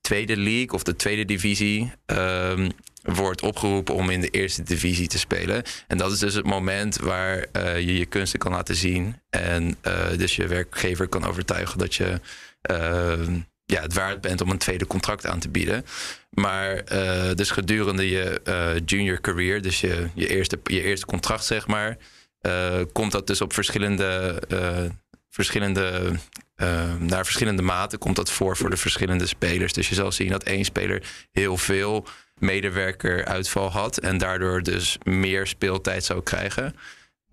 tweede 0.00 0.36
league 0.36 0.70
of 0.70 0.82
de 0.82 0.96
tweede 0.96 1.24
divisie 1.24 1.92
um, 2.06 2.70
wordt 3.02 3.42
opgeroepen 3.42 3.94
om 3.94 4.10
in 4.10 4.20
de 4.20 4.28
eerste 4.28 4.62
divisie 4.62 5.08
te 5.08 5.18
spelen. 5.18 5.62
En 5.86 5.98
dat 5.98 6.12
is 6.12 6.18
dus 6.18 6.34
het 6.34 6.46
moment 6.46 6.96
waar 6.96 7.46
uh, 7.52 7.78
je 7.78 7.98
je 7.98 8.06
kunsten 8.06 8.38
kan 8.38 8.52
laten 8.52 8.74
zien. 8.74 9.20
En 9.30 9.76
uh, 9.82 10.08
dus 10.16 10.36
je 10.36 10.46
werkgever 10.46 11.08
kan 11.08 11.24
overtuigen 11.24 11.78
dat 11.78 11.94
je 11.94 12.20
ehm, 12.62 13.38
ja, 13.64 13.80
het 13.82 13.94
waard 13.94 14.20
bent 14.20 14.40
om 14.40 14.50
een 14.50 14.58
tweede 14.58 14.86
contract 14.86 15.26
aan 15.26 15.38
te 15.38 15.48
bieden. 15.48 15.84
Maar 16.30 16.84
dus 17.34 17.50
gedurende 17.50 18.08
je 18.08 18.40
junior 18.84 19.20
career, 19.20 19.62
dus 19.62 19.80
je, 19.80 20.08
je, 20.14 20.28
eerste, 20.28 20.58
je 20.64 20.82
eerste 20.82 21.06
contract, 21.06 21.44
zeg 21.44 21.66
maar, 21.66 21.96
komt 22.92 23.12
dat 23.12 23.26
dus 23.26 23.40
op 23.40 23.52
verschillende, 23.52 24.42
verschillende 25.30 26.12
naar 26.98 27.24
verschillende 27.24 27.62
maten 27.62 27.98
komt 27.98 28.16
dat 28.16 28.30
voor 28.30 28.56
voor 28.56 28.70
de 28.70 28.76
verschillende 28.76 29.26
spelers. 29.26 29.72
Dus 29.72 29.88
je 29.88 29.94
zal 29.94 30.12
zien 30.12 30.28
dat 30.28 30.42
één 30.42 30.64
speler 30.64 31.02
heel 31.32 31.56
veel 31.56 32.06
medewerker 32.38 33.24
uitval 33.24 33.70
had 33.70 33.98
en 33.98 34.18
daardoor 34.18 34.62
dus 34.62 34.98
meer 35.02 35.46
speeltijd 35.46 36.04
zou 36.04 36.22
krijgen. 36.22 36.74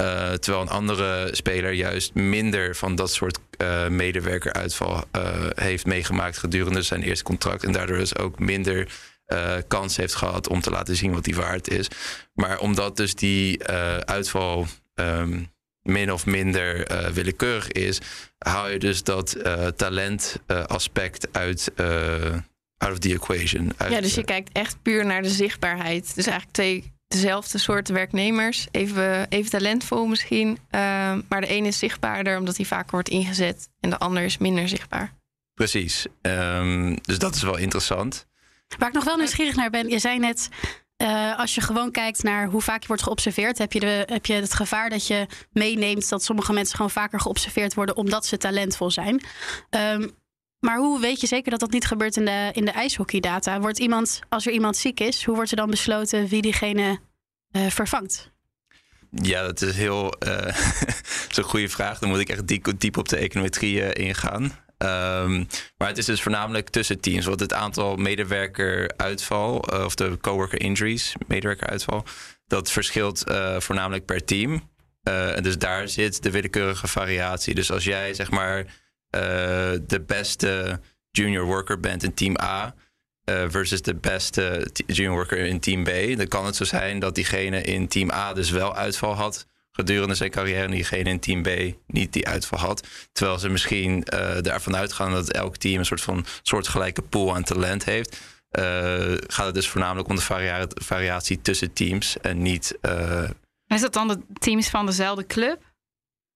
Uh, 0.01 0.31
terwijl 0.31 0.63
een 0.63 0.69
andere 0.69 1.29
speler 1.31 1.71
juist 1.71 2.13
minder 2.13 2.75
van 2.75 2.95
dat 2.95 3.11
soort 3.11 3.39
uh, 3.61 3.87
medewerkeruitval 3.87 5.03
uh, 5.15 5.31
heeft 5.55 5.85
meegemaakt 5.85 6.37
gedurende 6.37 6.81
zijn 6.81 7.03
eerste 7.03 7.23
contract. 7.23 7.63
En 7.63 7.71
daardoor 7.71 7.97
dus 7.97 8.17
ook 8.17 8.39
minder 8.39 8.87
kans 9.67 9.97
heeft 9.97 10.15
gehad 10.15 10.47
om 10.47 10.61
te 10.61 10.69
laten 10.69 10.95
zien 10.95 11.13
wat 11.13 11.25
hij 11.25 11.35
waard 11.35 11.69
is. 11.69 11.87
Maar 12.33 12.59
omdat 12.59 12.97
dus 12.97 13.15
die 13.15 13.63
uitval 14.05 14.67
um, 14.95 15.53
min 15.85 16.11
of 16.11 16.25
minder 16.25 16.87
willekeurig 17.13 17.71
is, 17.71 17.99
haal 18.37 18.69
je 18.69 18.79
dus 18.79 19.03
dat 19.03 19.37
talentaspect 19.75 21.27
uit. 21.31 21.71
Out 22.77 22.91
of 22.91 22.99
the 22.99 23.13
equation. 23.13 23.71
Uit, 23.77 23.91
ja, 23.91 24.01
dus 24.01 24.15
je 24.15 24.23
kijkt 24.23 24.49
echt 24.51 24.81
puur 24.81 25.05
naar 25.05 25.21
de 25.21 25.29
zichtbaarheid. 25.29 26.15
Dus 26.15 26.25
eigenlijk 26.25 26.55
twee 26.55 26.93
dezelfde 27.07 27.57
soorten 27.57 27.93
werknemers. 27.93 28.67
Even, 28.71 29.29
even 29.29 29.51
talentvol 29.51 30.05
misschien. 30.05 30.47
Uh, 30.47 30.59
maar 31.29 31.41
de 31.41 31.47
ene 31.47 31.67
is 31.67 31.79
zichtbaarder 31.79 32.37
omdat 32.37 32.57
hij 32.57 32.65
vaker 32.65 32.91
wordt 32.91 33.09
ingezet. 33.09 33.69
En 33.79 33.89
de 33.89 33.97
ander 33.97 34.23
is 34.23 34.37
minder 34.37 34.67
zichtbaar. 34.67 35.13
Precies. 35.53 36.05
Um, 36.21 36.97
dus 37.01 37.19
dat 37.19 37.35
is 37.35 37.41
wel 37.41 37.57
interessant. 37.57 38.25
Waar 38.77 38.89
ik 38.89 38.95
nog 38.95 39.03
wel 39.03 39.17
nieuwsgierig 39.17 39.55
naar 39.55 39.69
ben. 39.69 39.89
Je 39.89 39.99
zei 39.99 40.19
net, 40.19 40.49
uh, 41.05 41.39
als 41.39 41.55
je 41.55 41.61
gewoon 41.61 41.91
kijkt 41.91 42.23
naar 42.23 42.47
hoe 42.47 42.61
vaak 42.61 42.81
je 42.81 42.87
wordt 42.87 43.03
geobserveerd, 43.03 43.57
heb 43.57 43.73
je, 43.73 43.79
de, 43.79 44.03
heb 44.05 44.25
je 44.25 44.33
het 44.33 44.53
gevaar 44.53 44.89
dat 44.89 45.07
je 45.07 45.25
meeneemt 45.51 46.09
dat 46.09 46.23
sommige 46.23 46.53
mensen 46.53 46.75
gewoon 46.75 46.91
vaker 46.91 47.19
geobserveerd 47.19 47.73
worden 47.73 47.95
omdat 47.95 48.25
ze 48.25 48.37
talentvol 48.37 48.91
zijn. 48.91 49.23
Um, 49.69 50.11
Maar 50.59 50.77
hoe 50.77 50.99
weet 50.99 51.21
je 51.21 51.27
zeker 51.27 51.51
dat 51.51 51.59
dat 51.59 51.71
niet 51.71 51.85
gebeurt 51.85 52.17
in 52.17 52.25
de, 52.25 52.49
in 52.53 52.65
de 52.65 52.71
ijshockeydata? 52.71 53.59
Wordt 53.59 53.79
iemand, 53.79 54.19
als 54.29 54.45
er 54.45 54.51
iemand 54.51 54.77
ziek 54.77 54.99
is, 54.99 55.25
hoe 55.25 55.35
wordt 55.35 55.51
er 55.51 55.57
dan 55.57 55.69
besloten 55.69 56.27
wie 56.27 56.41
diegene 56.41 56.99
uh, 57.51 57.67
vervangt? 57.67 58.31
Ja, 59.11 59.41
dat 59.41 59.61
is 59.61 59.75
heel 59.75 60.13
is 61.29 61.37
een 61.37 61.43
goede 61.43 61.69
vraag. 61.69 61.99
Dan 61.99 62.09
moet 62.09 62.19
ik 62.19 62.29
echt 62.29 62.47
diep, 62.47 62.71
diep 62.77 62.97
op 62.97 63.09
de 63.09 63.17
econometrie 63.17 63.93
ingaan. 63.93 64.64
Um, 64.77 65.47
maar 65.77 65.87
het 65.87 65.97
is 65.97 66.05
dus 66.05 66.21
voornamelijk 66.21 66.69
tussen 66.69 66.99
teams. 66.99 67.25
Want 67.25 67.39
het 67.39 67.53
aantal 67.53 67.95
medewerkeruitval, 67.95 69.73
uh, 69.73 69.83
of 69.83 69.95
de 69.95 70.17
coworker 70.21 70.61
injuries, 70.61 71.13
medewerkeruitval, 71.27 72.05
dat 72.47 72.71
verschilt 72.71 73.23
voornamelijk 73.57 74.05
per 74.05 74.25
team. 74.25 74.69
en 75.03 75.43
dus 75.43 75.57
daar 75.57 75.87
zit 75.87 76.23
de 76.23 76.31
willekeurige 76.31 76.87
variatie. 76.87 77.55
Dus 77.55 77.71
als 77.71 77.83
jij 77.83 78.13
zeg 78.13 78.31
maar 78.31 78.65
de 79.85 80.03
beste 80.05 80.79
junior 81.11 81.45
worker 81.45 81.79
bent 81.79 82.03
in 82.03 82.13
team 82.13 82.35
A, 82.41 82.75
versus 83.47 83.81
de 83.81 83.95
beste 83.95 84.67
junior 84.87 85.13
worker 85.15 85.37
in 85.37 85.59
team 85.59 85.83
B. 85.83 86.17
Dan 86.17 86.27
kan 86.27 86.45
het 86.45 86.55
zo 86.55 86.63
zijn 86.63 86.99
dat 86.99 87.15
diegene 87.15 87.61
in 87.61 87.87
team 87.87 88.11
A 88.11 88.33
dus 88.33 88.49
wel 88.49 88.75
uitval 88.75 89.13
had 89.13 89.47
gedurende 89.75 90.15
zijn 90.15 90.31
carrière 90.31 90.63
en 90.63 90.71
diegene 90.71 91.09
in 91.09 91.19
team 91.19 91.41
B 91.41 91.49
niet 91.87 92.13
die 92.13 92.27
uitval 92.27 92.59
had. 92.59 92.87
Terwijl 93.11 93.39
ze 93.39 93.49
misschien 93.49 94.07
uh, 94.13 94.51
ervan 94.51 94.75
uitgaan 94.75 95.11
dat 95.11 95.31
elk 95.31 95.57
team 95.57 95.79
een 95.79 95.85
soort 95.85 96.01
van 96.01 96.25
soortgelijke 96.41 97.01
pool 97.01 97.35
aan 97.35 97.43
talent 97.43 97.85
heeft. 97.85 98.21
Uh, 98.51 98.63
gaat 99.27 99.45
het 99.45 99.55
dus 99.55 99.67
voornamelijk 99.67 100.09
om 100.09 100.15
de 100.15 100.21
varia 100.21 100.67
variatie 100.69 101.41
tussen 101.41 101.73
teams 101.73 102.17
en 102.21 102.41
niet. 102.41 102.77
Is 103.67 103.81
dat 103.81 103.93
dan 103.93 104.07
de 104.07 104.19
teams 104.39 104.69
van 104.69 104.85
dezelfde 104.85 105.25
club? 105.25 105.61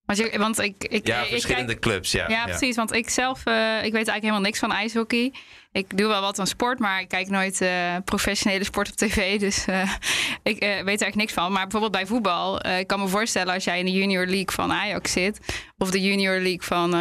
Want, 0.09 0.21
je, 0.21 0.39
want 0.39 0.59
ik, 0.59 0.83
ik, 0.83 1.07
ja, 1.07 1.25
verschillende 1.25 1.73
ik 1.73 1.79
clubs. 1.79 2.11
Ja, 2.11 2.27
ja, 2.27 2.45
precies. 2.45 2.75
Want 2.75 2.93
ik 2.93 3.09
zelf, 3.09 3.45
uh, 3.45 3.75
ik 3.75 3.81
weet 3.81 3.93
eigenlijk 3.93 4.21
helemaal 4.21 4.41
niks 4.41 4.59
van 4.59 4.71
ijshockey. 4.71 5.33
Ik 5.71 5.97
doe 5.97 6.07
wel 6.07 6.21
wat 6.21 6.39
aan 6.39 6.47
sport, 6.47 6.79
maar 6.79 7.01
ik 7.01 7.07
kijk 7.07 7.29
nooit 7.29 7.61
uh, 7.61 7.95
professionele 8.05 8.63
sport 8.63 8.89
op 8.89 8.95
tv. 8.95 9.39
Dus 9.39 9.67
uh, 9.67 9.93
ik 10.43 10.59
weet 10.59 10.61
er 10.61 10.85
eigenlijk 10.85 11.15
niks 11.15 11.33
van. 11.33 11.51
Maar 11.51 11.61
bijvoorbeeld 11.61 11.91
bij 11.91 12.05
voetbal, 12.05 12.67
ik 12.67 12.87
kan 12.87 12.99
me 12.99 13.07
voorstellen 13.07 13.53
als 13.53 13.63
jij 13.63 13.79
in 13.79 13.85
de 13.85 13.91
junior 13.91 14.25
league 14.25 14.51
van 14.51 14.71
Ajax 14.71 15.11
zit, 15.11 15.39
of 15.77 15.91
de 15.91 16.01
junior 16.01 16.39
league 16.39 16.63
van, 16.63 16.91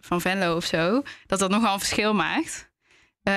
van 0.00 0.20
Venlo 0.20 0.56
of 0.56 0.64
zo, 0.64 1.02
dat 1.26 1.38
dat 1.38 1.50
nogal 1.50 1.72
een 1.72 1.78
verschil 1.78 2.14
maakt. 2.14 2.70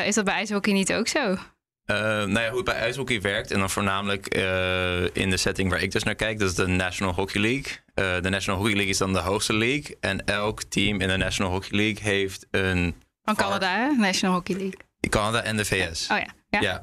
is 0.06 0.16
dat 0.16 0.26
bij 0.26 0.34
ijshockey 0.34 0.74
niet 0.74 0.94
ook 0.94 1.08
zo? 1.08 1.38
Uh, 1.86 1.98
nou 1.98 2.40
ja, 2.40 2.48
hoe 2.48 2.56
het 2.56 2.66
bij 2.66 2.76
ijshockey 2.76 3.22
werkt, 3.22 3.52
en 3.52 3.60
dan 3.60 3.70
voornamelijk 3.70 4.38
uh, 4.38 5.04
in 5.16 5.30
de 5.30 5.38
setting 5.38 5.70
waar 5.70 5.82
ik 5.82 5.92
dus 5.92 6.04
naar 6.04 6.16
kijk, 6.16 6.40
dat 6.40 6.50
is 6.50 6.56
de 6.56 6.68
National 6.68 7.14
Hockey 7.14 7.42
League. 7.42 7.72
Uh, 7.96 8.22
de 8.22 8.30
National 8.30 8.60
Hockey 8.60 8.76
League 8.76 8.92
is 8.92 8.98
dan 8.98 9.14
de 9.14 9.20
hoogste 9.20 9.54
league. 9.54 9.98
En 10.00 10.26
elk 10.26 10.64
team 10.64 11.02
in 11.02 11.08
de 11.08 11.18
National 11.18 11.52
Hockey 11.52 11.78
League 11.78 12.04
heeft 12.04 12.48
een. 12.52 12.96
Van 13.24 13.36
Canada, 13.36 13.76
hè? 13.76 13.96
National 13.96 14.36
Hockey 14.36 14.56
League. 14.56 14.80
Canada 15.10 15.42
en 15.42 15.58
de 15.58 15.66
VS. 15.66 16.08
Oh 16.12 16.18
ja. 16.18 16.34
Ja. 16.50 16.62
ja 16.62 16.82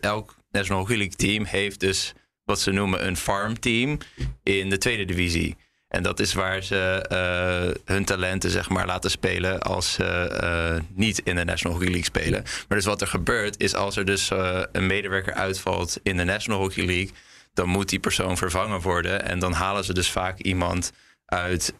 elk 0.00 0.36
National 0.50 0.78
Hockey 0.78 0.96
League 0.96 1.16
team 1.16 1.44
heeft 1.44 1.80
dus 1.80 2.12
wat 2.44 2.60
ze 2.60 2.70
noemen 2.70 3.06
een 3.06 3.16
farm 3.16 3.60
team 3.60 3.98
in 4.42 4.70
de 4.70 4.78
tweede 4.78 5.04
divisie. 5.04 5.56
En 5.92 6.02
dat 6.02 6.20
is 6.20 6.32
waar 6.32 6.62
ze 6.62 7.06
uh, 7.12 7.80
hun 7.94 8.04
talenten 8.04 8.50
zeg 8.50 8.68
maar, 8.68 8.86
laten 8.86 9.10
spelen 9.10 9.60
als 9.60 9.92
ze 9.92 10.38
uh, 10.42 10.82
niet 10.94 11.18
in 11.18 11.34
de 11.34 11.44
National 11.44 11.76
Hockey 11.76 11.92
League 11.92 12.06
spelen. 12.06 12.42
Maar 12.68 12.78
dus 12.78 12.86
wat 12.86 13.00
er 13.00 13.06
gebeurt 13.06 13.60
is 13.60 13.74
als 13.74 13.96
er 13.96 14.04
dus 14.04 14.30
uh, 14.30 14.60
een 14.72 14.86
medewerker 14.86 15.34
uitvalt 15.34 16.00
in 16.02 16.16
de 16.16 16.24
National 16.24 16.60
Hockey 16.60 16.84
League, 16.84 17.10
dan 17.54 17.68
moet 17.68 17.88
die 17.88 17.98
persoon 17.98 18.36
vervangen 18.36 18.80
worden. 18.80 19.24
En 19.24 19.38
dan 19.38 19.52
halen 19.52 19.84
ze 19.84 19.94
dus 19.94 20.10
vaak 20.10 20.38
iemand 20.38 20.92
uit 21.26 21.74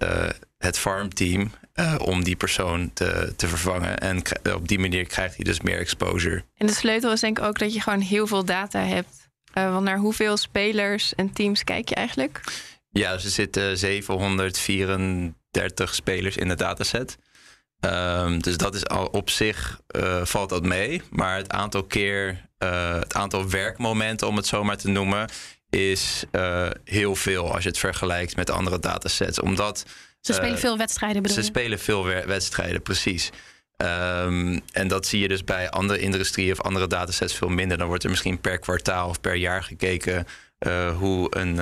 het 0.58 0.78
farmteam 0.78 1.50
om 1.98 2.24
die 2.24 2.36
persoon 2.36 2.90
te, 2.92 3.32
te 3.36 3.48
vervangen. 3.48 3.98
En 3.98 4.22
op 4.54 4.68
die 4.68 4.78
manier 4.78 5.06
krijgt 5.06 5.36
hij 5.36 5.44
dus 5.44 5.60
meer 5.60 5.78
exposure. 5.78 6.44
En 6.56 6.66
de 6.66 6.74
sleutel 6.74 7.12
is 7.12 7.20
denk 7.20 7.38
ik 7.38 7.44
ook 7.44 7.58
dat 7.58 7.74
je 7.74 7.80
gewoon 7.80 8.00
heel 8.00 8.26
veel 8.26 8.44
data 8.44 8.80
hebt. 8.80 9.28
want 9.52 9.84
naar 9.84 9.98
hoeveel 9.98 10.36
spelers 10.36 11.14
en 11.14 11.32
teams 11.32 11.64
kijk 11.64 11.88
je 11.88 11.94
eigenlijk? 11.94 12.40
Ja, 12.92 13.12
dus 13.12 13.24
er 13.24 13.30
zitten 13.30 13.78
734 13.78 15.94
spelers 15.94 16.36
in 16.36 16.48
de 16.48 16.54
dataset. 16.54 17.18
Um, 17.80 18.42
dus 18.42 18.56
dat 18.56 18.74
is 18.74 18.86
al 18.86 19.06
op 19.06 19.30
zich 19.30 19.80
uh, 19.96 20.24
valt 20.24 20.48
dat 20.48 20.62
mee. 20.62 21.02
Maar 21.10 21.36
het 21.36 21.50
aantal 21.50 21.84
keer, 21.84 22.48
uh, 22.58 22.94
het 22.94 23.14
aantal 23.14 23.50
werkmomenten, 23.50 24.28
om 24.28 24.36
het 24.36 24.46
zo 24.46 24.64
maar 24.64 24.76
te 24.76 24.88
noemen, 24.88 25.28
is 25.70 26.24
uh, 26.32 26.68
heel 26.84 27.14
veel 27.14 27.54
als 27.54 27.62
je 27.62 27.68
het 27.68 27.78
vergelijkt 27.78 28.36
met 28.36 28.50
andere 28.50 28.78
datasets. 28.78 29.40
Omdat 29.40 29.84
ze 30.20 30.32
spelen 30.32 30.58
veel 30.58 30.78
wedstrijden, 30.78 31.22
bedoel 31.22 31.36
Ze 31.36 31.42
spelen 31.42 31.78
veel 31.78 32.04
wedstrijden, 32.04 32.82
precies. 32.82 33.30
Um, 33.76 34.60
en 34.72 34.88
dat 34.88 35.06
zie 35.06 35.20
je 35.20 35.28
dus 35.28 35.44
bij 35.44 35.70
andere 35.70 35.98
industrieën 35.98 36.52
of 36.52 36.60
andere 36.60 36.86
datasets 36.86 37.34
veel 37.34 37.48
minder. 37.48 37.78
Dan 37.78 37.86
wordt 37.86 38.04
er 38.04 38.10
misschien 38.10 38.40
per 38.40 38.58
kwartaal 38.58 39.08
of 39.08 39.20
per 39.20 39.34
jaar 39.34 39.62
gekeken 39.62 40.26
hoe 40.98 41.36
een 41.36 41.58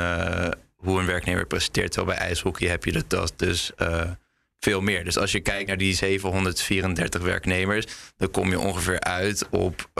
hoe 0.80 1.00
een 1.00 1.06
werknemer 1.06 1.46
presteert. 1.46 1.92
Terwijl 1.92 2.16
bij 2.16 2.26
ijshockey 2.26 2.68
heb 2.68 2.84
je 2.84 3.04
dat 3.06 3.32
dus 3.36 3.72
uh, 3.78 4.10
veel 4.58 4.80
meer. 4.80 5.04
Dus 5.04 5.18
als 5.18 5.32
je 5.32 5.40
kijkt 5.40 5.68
naar 5.68 5.76
die 5.76 5.94
734 5.94 7.22
werknemers, 7.22 7.86
dan 8.16 8.30
kom 8.30 8.50
je 8.50 8.58
ongeveer 8.58 9.00
uit 9.00 9.48
op 9.50 9.90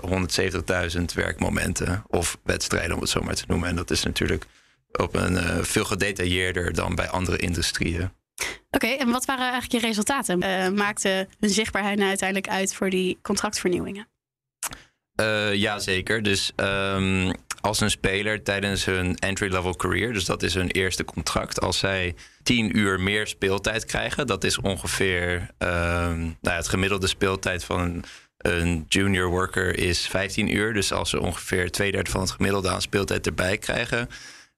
170.000 0.97 1.03
werkmomenten 1.15 2.05
of 2.07 2.39
wedstrijden, 2.43 2.95
om 2.95 3.01
het 3.01 3.11
zo 3.11 3.21
maar 3.21 3.35
te 3.35 3.45
noemen. 3.47 3.69
En 3.69 3.77
dat 3.77 3.91
is 3.91 4.03
natuurlijk 4.03 4.45
op 4.93 5.15
een 5.15 5.33
uh, 5.33 5.59
veel 5.63 5.85
gedetailleerder 5.85 6.73
dan 6.73 6.95
bij 6.95 7.09
andere 7.09 7.37
industrieën. 7.37 8.11
Oké, 8.71 8.87
okay, 8.87 8.97
en 8.97 9.11
wat 9.11 9.25
waren 9.25 9.51
eigenlijk 9.51 9.83
je 9.83 9.89
resultaten? 9.89 10.43
Uh, 10.43 10.69
maakte 10.69 11.29
hun 11.39 11.51
zichtbaarheid 11.51 11.97
nou 11.97 12.09
uiteindelijk 12.09 12.49
uit 12.49 12.75
voor 12.75 12.91
die 12.91 13.19
contractvernieuwingen? 13.23 14.09
Uh, 15.21 15.55
ja, 15.55 15.79
zeker. 15.79 16.23
Dus 16.23 16.53
um, 16.57 17.33
als 17.61 17.81
een 17.81 17.91
speler 17.91 18.43
tijdens 18.43 18.85
hun 18.85 19.17
entry-level 19.17 19.77
career, 19.77 20.13
dus 20.13 20.25
dat 20.25 20.43
is 20.43 20.55
hun 20.55 20.71
eerste 20.71 21.05
contract, 21.05 21.61
als 21.61 21.79
zij 21.79 22.15
10 22.43 22.79
uur 22.79 23.01
meer 23.01 23.27
speeltijd 23.27 23.85
krijgen, 23.85 24.27
dat 24.27 24.45
is 24.45 24.59
ongeveer 24.59 25.33
um, 25.59 26.19
nou 26.19 26.37
ja, 26.41 26.55
het 26.55 26.69
gemiddelde 26.69 27.07
speeltijd 27.07 27.65
van 27.65 27.81
een, 27.81 28.05
een, 28.39 28.85
junior 28.89 29.29
worker 29.29 29.79
is 29.79 30.07
15 30.07 30.57
uur. 30.57 30.73
Dus 30.73 30.93
als 30.93 31.11
ze 31.11 31.21
ongeveer 31.21 31.71
twee 31.71 31.93
derde 31.93 32.11
van 32.11 32.21
het 32.21 32.31
gemiddelde 32.31 32.71
aan 32.71 32.83
speeltijd 32.83 33.27
erbij 33.27 33.59
krijgen, 33.59 34.09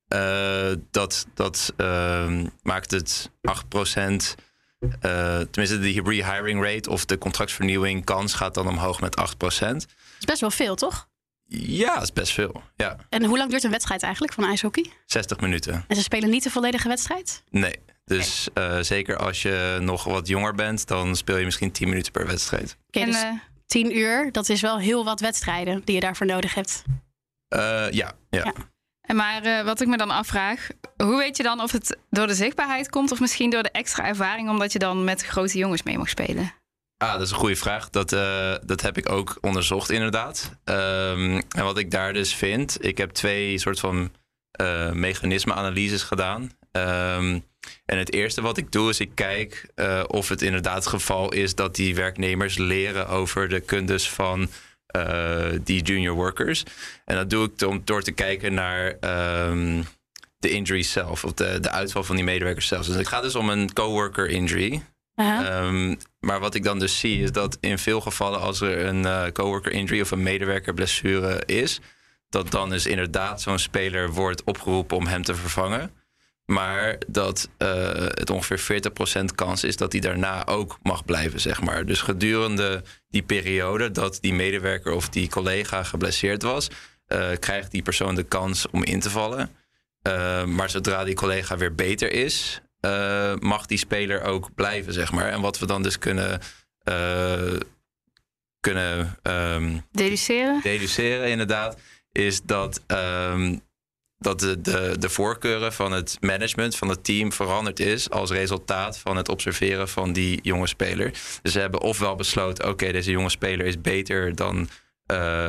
uh, 0.08 0.72
dat, 0.90 1.26
dat 1.34 1.72
uh, 1.76 2.42
maakt 2.62 2.90
het 2.90 3.30
8 3.42 3.68
procent. 3.68 4.34
Uh, 4.80 5.38
tenminste, 5.38 5.78
de 5.78 6.02
rehiring 6.04 6.64
rate 6.64 6.90
of 6.90 7.04
de 7.04 7.18
contractvernieuwing 7.18 8.04
kans 8.04 8.34
gaat 8.34 8.54
dan 8.54 8.68
omhoog 8.68 9.00
met 9.00 9.16
8 9.16 9.36
procent. 9.36 9.80
Dat 9.80 9.96
is 10.18 10.24
best 10.24 10.40
wel 10.40 10.50
veel, 10.50 10.74
toch? 10.74 11.10
Ja, 11.54 11.94
dat 11.94 12.02
is 12.02 12.12
best 12.12 12.32
veel. 12.32 12.62
Ja. 12.76 12.96
En 13.08 13.24
hoe 13.24 13.38
lang 13.38 13.50
duurt 13.50 13.64
een 13.64 13.70
wedstrijd 13.70 14.02
eigenlijk 14.02 14.32
van 14.32 14.44
ijshockey? 14.44 14.90
60 15.06 15.40
minuten. 15.40 15.84
En 15.88 15.96
ze 15.96 16.02
spelen 16.02 16.30
niet 16.30 16.42
de 16.42 16.50
volledige 16.50 16.88
wedstrijd? 16.88 17.42
Nee. 17.50 17.74
Dus 18.04 18.48
uh, 18.54 18.78
zeker 18.80 19.16
als 19.16 19.42
je 19.42 19.78
nog 19.80 20.04
wat 20.04 20.28
jonger 20.28 20.54
bent, 20.54 20.86
dan 20.86 21.16
speel 21.16 21.36
je 21.36 21.44
misschien 21.44 21.72
10 21.72 21.88
minuten 21.88 22.12
per 22.12 22.26
wedstrijd. 22.26 22.76
Okay, 22.86 23.04
dus 23.04 23.22
uh, 23.22 23.30
10 23.66 23.96
uur, 23.96 24.32
dat 24.32 24.48
is 24.48 24.60
wel 24.60 24.78
heel 24.78 25.04
wat 25.04 25.20
wedstrijden 25.20 25.82
die 25.84 25.94
je 25.94 26.00
daarvoor 26.00 26.26
nodig 26.26 26.54
hebt. 26.54 26.82
Uh, 27.56 27.58
ja, 27.90 28.12
ja. 28.30 28.44
ja. 28.44 28.52
En 29.02 29.16
maar 29.16 29.46
uh, 29.46 29.62
wat 29.62 29.80
ik 29.80 29.88
me 29.88 29.96
dan 29.96 30.10
afvraag, 30.10 30.68
hoe 30.96 31.16
weet 31.16 31.36
je 31.36 31.42
dan 31.42 31.60
of 31.60 31.72
het 31.72 31.98
door 32.10 32.26
de 32.26 32.34
zichtbaarheid 32.34 32.88
komt 32.88 33.12
of 33.12 33.20
misschien 33.20 33.50
door 33.50 33.62
de 33.62 33.70
extra 33.70 34.06
ervaring 34.06 34.48
omdat 34.48 34.72
je 34.72 34.78
dan 34.78 35.04
met 35.04 35.22
grote 35.22 35.58
jongens 35.58 35.82
mee 35.82 35.98
mag 35.98 36.08
spelen? 36.08 36.52
Ah, 37.02 37.12
dat 37.12 37.20
is 37.22 37.30
een 37.30 37.36
goede 37.36 37.56
vraag. 37.56 37.90
Dat, 37.90 38.12
uh, 38.12 38.54
dat 38.64 38.82
heb 38.82 38.98
ik 38.98 39.10
ook 39.10 39.38
onderzocht, 39.40 39.90
inderdaad. 39.90 40.50
Um, 40.64 41.34
en 41.34 41.64
wat 41.64 41.78
ik 41.78 41.90
daar 41.90 42.12
dus 42.12 42.34
vind, 42.34 42.84
ik 42.84 42.98
heb 42.98 43.10
twee 43.10 43.58
soort 43.58 43.80
van 43.80 44.12
uh, 44.60 44.90
mechanisme-analyses 44.90 46.02
gedaan. 46.02 46.42
Um, 46.42 47.44
en 47.84 47.98
het 47.98 48.12
eerste 48.12 48.40
wat 48.42 48.56
ik 48.56 48.72
doe, 48.72 48.90
is 48.90 49.00
ik 49.00 49.10
kijk 49.14 49.70
uh, 49.76 50.02
of 50.06 50.28
het 50.28 50.42
inderdaad 50.42 50.74
het 50.74 50.86
geval 50.86 51.32
is 51.32 51.54
dat 51.54 51.74
die 51.74 51.94
werknemers 51.94 52.58
leren 52.58 53.08
over 53.08 53.48
de 53.48 53.60
kundes 53.60 54.10
van 54.10 54.48
die 55.62 55.82
junior 55.82 56.14
workers. 56.14 56.62
En 57.04 57.16
dat 57.16 57.30
doe 57.30 57.44
ik 57.44 57.68
om, 57.68 57.82
door 57.84 58.02
te 58.02 58.12
kijken 58.12 58.54
naar 58.54 58.96
um, 59.48 59.84
de 60.38 60.50
injury 60.50 60.82
zelf, 60.82 61.24
of 61.24 61.32
de, 61.32 61.60
de 61.60 61.70
uitval 61.70 62.04
van 62.04 62.16
die 62.16 62.24
medewerkers 62.24 62.66
zelf. 62.66 62.86
Dus 62.86 62.96
het 62.96 63.08
gaat 63.08 63.22
dus 63.22 63.34
om 63.34 63.48
een 63.48 63.72
coworker 63.72 64.28
injury. 64.28 64.82
Um, 65.16 65.96
maar 66.20 66.40
wat 66.40 66.54
ik 66.54 66.64
dan 66.64 66.78
dus 66.78 66.98
zie 66.98 67.22
is 67.22 67.32
dat 67.32 67.58
in 67.60 67.78
veel 67.78 68.00
gevallen 68.00 68.40
als 68.40 68.60
er 68.60 68.84
een 68.86 69.02
uh, 69.02 69.26
coworker 69.26 69.72
injury 69.72 70.00
of 70.00 70.10
een 70.10 70.22
medewerker 70.22 70.74
blessure 70.74 71.42
is, 71.46 71.80
dat 72.28 72.50
dan 72.50 72.70
dus 72.70 72.86
inderdaad 72.86 73.42
zo'n 73.42 73.58
speler 73.58 74.10
wordt 74.10 74.44
opgeroepen 74.44 74.96
om 74.96 75.06
hem 75.06 75.22
te 75.22 75.34
vervangen. 75.34 75.90
Maar 76.44 76.98
dat 77.06 77.48
uh, 77.58 77.68
het 77.94 78.30
ongeveer 78.30 78.82
40% 79.22 79.24
kans 79.34 79.64
is 79.64 79.76
dat 79.76 79.92
hij 79.92 80.00
daarna 80.00 80.46
ook 80.46 80.78
mag 80.82 81.04
blijven, 81.04 81.40
zeg 81.40 81.60
maar. 81.60 81.86
Dus 81.86 82.00
gedurende 82.00 82.82
die 83.08 83.22
periode 83.22 83.90
dat 83.90 84.18
die 84.20 84.34
medewerker 84.34 84.92
of 84.92 85.08
die 85.08 85.28
collega 85.28 85.82
geblesseerd 85.82 86.42
was, 86.42 86.68
uh, 87.08 87.28
krijgt 87.38 87.70
die 87.70 87.82
persoon 87.82 88.14
de 88.14 88.22
kans 88.22 88.70
om 88.70 88.84
in 88.84 89.00
te 89.00 89.10
vallen. 89.10 89.50
maar 90.46 90.70
zodra 90.70 91.04
die 91.04 91.14
collega 91.14 91.56
weer 91.56 91.74
beter 91.74 92.12
is, 92.12 92.62
uh, 92.86 93.34
mag 93.38 93.66
die 93.66 93.78
speler 93.78 94.22
ook 94.22 94.54
blijven, 94.54 94.92
zeg 94.92 95.12
maar. 95.12 95.28
En 95.28 95.40
wat 95.40 95.58
we 95.58 95.66
dan 95.66 95.82
dus 95.82 95.98
kunnen 95.98 96.40
eh, 96.84 97.56
kunnen 98.60 99.18
ehm, 99.22 99.78
Deduceren? 99.90 100.60
deduceren, 100.62 101.28
inderdaad, 101.28 101.76
is 102.12 102.42
dat, 102.42 102.82
ehm, 102.86 103.56
dat 104.18 104.40
de, 104.40 104.60
de, 104.60 104.96
de 104.98 105.08
voorkeuren 105.08 105.72
van 105.72 105.92
het 105.92 106.16
management 106.20 106.76
van 106.76 106.88
het 106.88 107.04
team 107.04 107.32
veranderd 107.32 107.80
is 107.80 108.10
als 108.10 108.30
resultaat 108.30 108.98
van 108.98 109.16
het 109.16 109.28
observeren 109.28 109.88
van 109.88 110.12
die 110.12 110.40
jonge 110.42 110.66
speler. 110.66 111.10
Dus 111.42 111.52
ze 111.52 111.60
hebben 111.60 111.80
ofwel 111.80 112.16
besloten, 112.16 112.68
oké, 112.68 112.92
deze 112.92 113.10
jonge 113.10 113.30
speler 113.30 113.66
is 113.66 113.80
beter 113.80 114.34
dan 114.34 114.58
eh, 114.58 114.66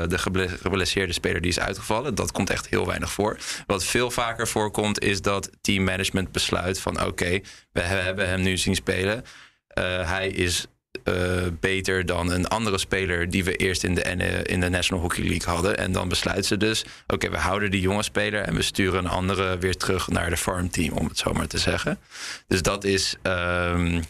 de 0.08 0.18
geble- 0.18 0.48
geblesseerde 0.62 1.14
speler 1.14 1.42
die 1.42 1.52
is 1.52 1.60
uitgevallen. 1.60 2.16
Dat 2.16 2.32
komt 2.32 2.50
echt 2.50 2.68
heel 2.70 2.86
weinig 2.88 3.12
voor. 3.12 3.38
Wat 3.68 3.84
veel 3.84 4.12
vaker 4.12 4.48
voorkomt, 4.48 5.00
is 5.02 5.22
dat 5.22 5.50
teammanagement 5.62 6.32
besluit 6.32 6.80
van 6.80 7.06
oké, 7.06 7.40
we 7.72 7.82
he- 7.82 7.96
hebben 8.02 8.28
hem 8.30 8.42
nu 8.42 8.58
zien 8.58 8.76
spelen. 8.76 9.24
Eh, 9.68 9.84
hij 10.10 10.28
is 10.28 10.66
eh, 11.04 11.14
beter 11.60 12.06
dan 12.06 12.32
een 12.32 12.48
andere 12.48 12.78
speler 12.78 13.30
die 13.30 13.44
we 13.44 13.56
eerst 13.56 13.84
in 13.84 13.96
de, 13.96 14.04
N- 14.16 14.46
in 14.52 14.60
de 14.60 14.70
National 14.70 15.02
Hockey 15.04 15.24
League 15.24 15.54
hadden. 15.54 15.78
En 15.78 15.92
dan 15.92 16.10
besluiten 16.10 16.46
ze 16.46 16.58
dus, 16.58 16.86
oké, 17.08 17.30
we 17.30 17.38
houden 17.38 17.72
die 17.72 17.82
jonge 17.82 18.04
speler 18.04 18.42
en 18.42 18.56
we 18.56 18.62
sturen 18.62 19.00
een 19.06 19.12
andere 19.12 19.58
weer 19.58 19.78
terug 19.78 20.08
naar 20.08 20.30
de 20.30 20.38
farmteam, 20.38 20.94
om 20.98 21.08
het 21.08 21.18
zo 21.18 21.34
maar 21.34 21.48
te 21.48 21.58
zeggen. 21.58 22.00
Dus 22.48 22.62
dat 22.62 22.84
is. 22.84 23.16
ehm, 23.22 24.02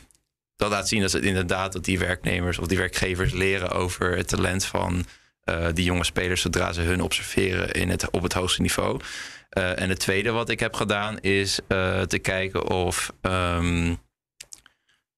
dat 0.55 0.69
laat 0.71 0.87
zien 0.87 1.01
dat 1.01 1.11
het 1.11 1.23
inderdaad 1.23 1.73
dat 1.73 1.83
die 1.85 1.99
werknemers 1.99 2.59
of 2.59 2.67
die 2.67 2.77
werkgevers 2.77 3.31
leren 3.33 3.69
over 3.71 4.17
het 4.17 4.27
talent 4.27 4.65
van 4.65 5.05
eh, 5.43 5.67
die 5.73 5.85
jonge 5.85 6.03
spelers 6.03 6.41
zodra 6.41 6.73
ze 6.73 6.81
hun 6.81 7.01
observeren 7.01 7.71
in 7.71 7.89
het, 7.89 8.09
op 8.09 8.23
het 8.23 8.33
hoogste 8.33 8.61
niveau. 8.61 8.99
Eh, 9.53 9.79
en 9.79 9.89
het 9.89 9.99
tweede 9.99 10.31
wat 10.31 10.49
ik 10.49 10.59
heb 10.59 10.73
gedaan 10.73 11.19
is 11.19 11.59
eh, 11.67 12.01
te 12.01 12.19
kijken 12.19 12.69
of 12.69 13.13
ehm, 13.21 13.95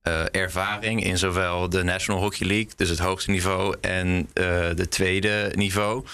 eh, 0.01 0.23
ervaring 0.31 1.03
in 1.03 1.17
zowel 1.17 1.69
de 1.69 1.83
National 1.83 2.21
Hockey 2.21 2.47
League, 2.47 2.71
dus 2.75 2.89
het 2.89 2.99
hoogste 2.99 3.31
niveau, 3.31 3.75
en 3.81 4.29
de 4.75 4.87
tweede 4.89 5.51
niveau, 5.55 6.05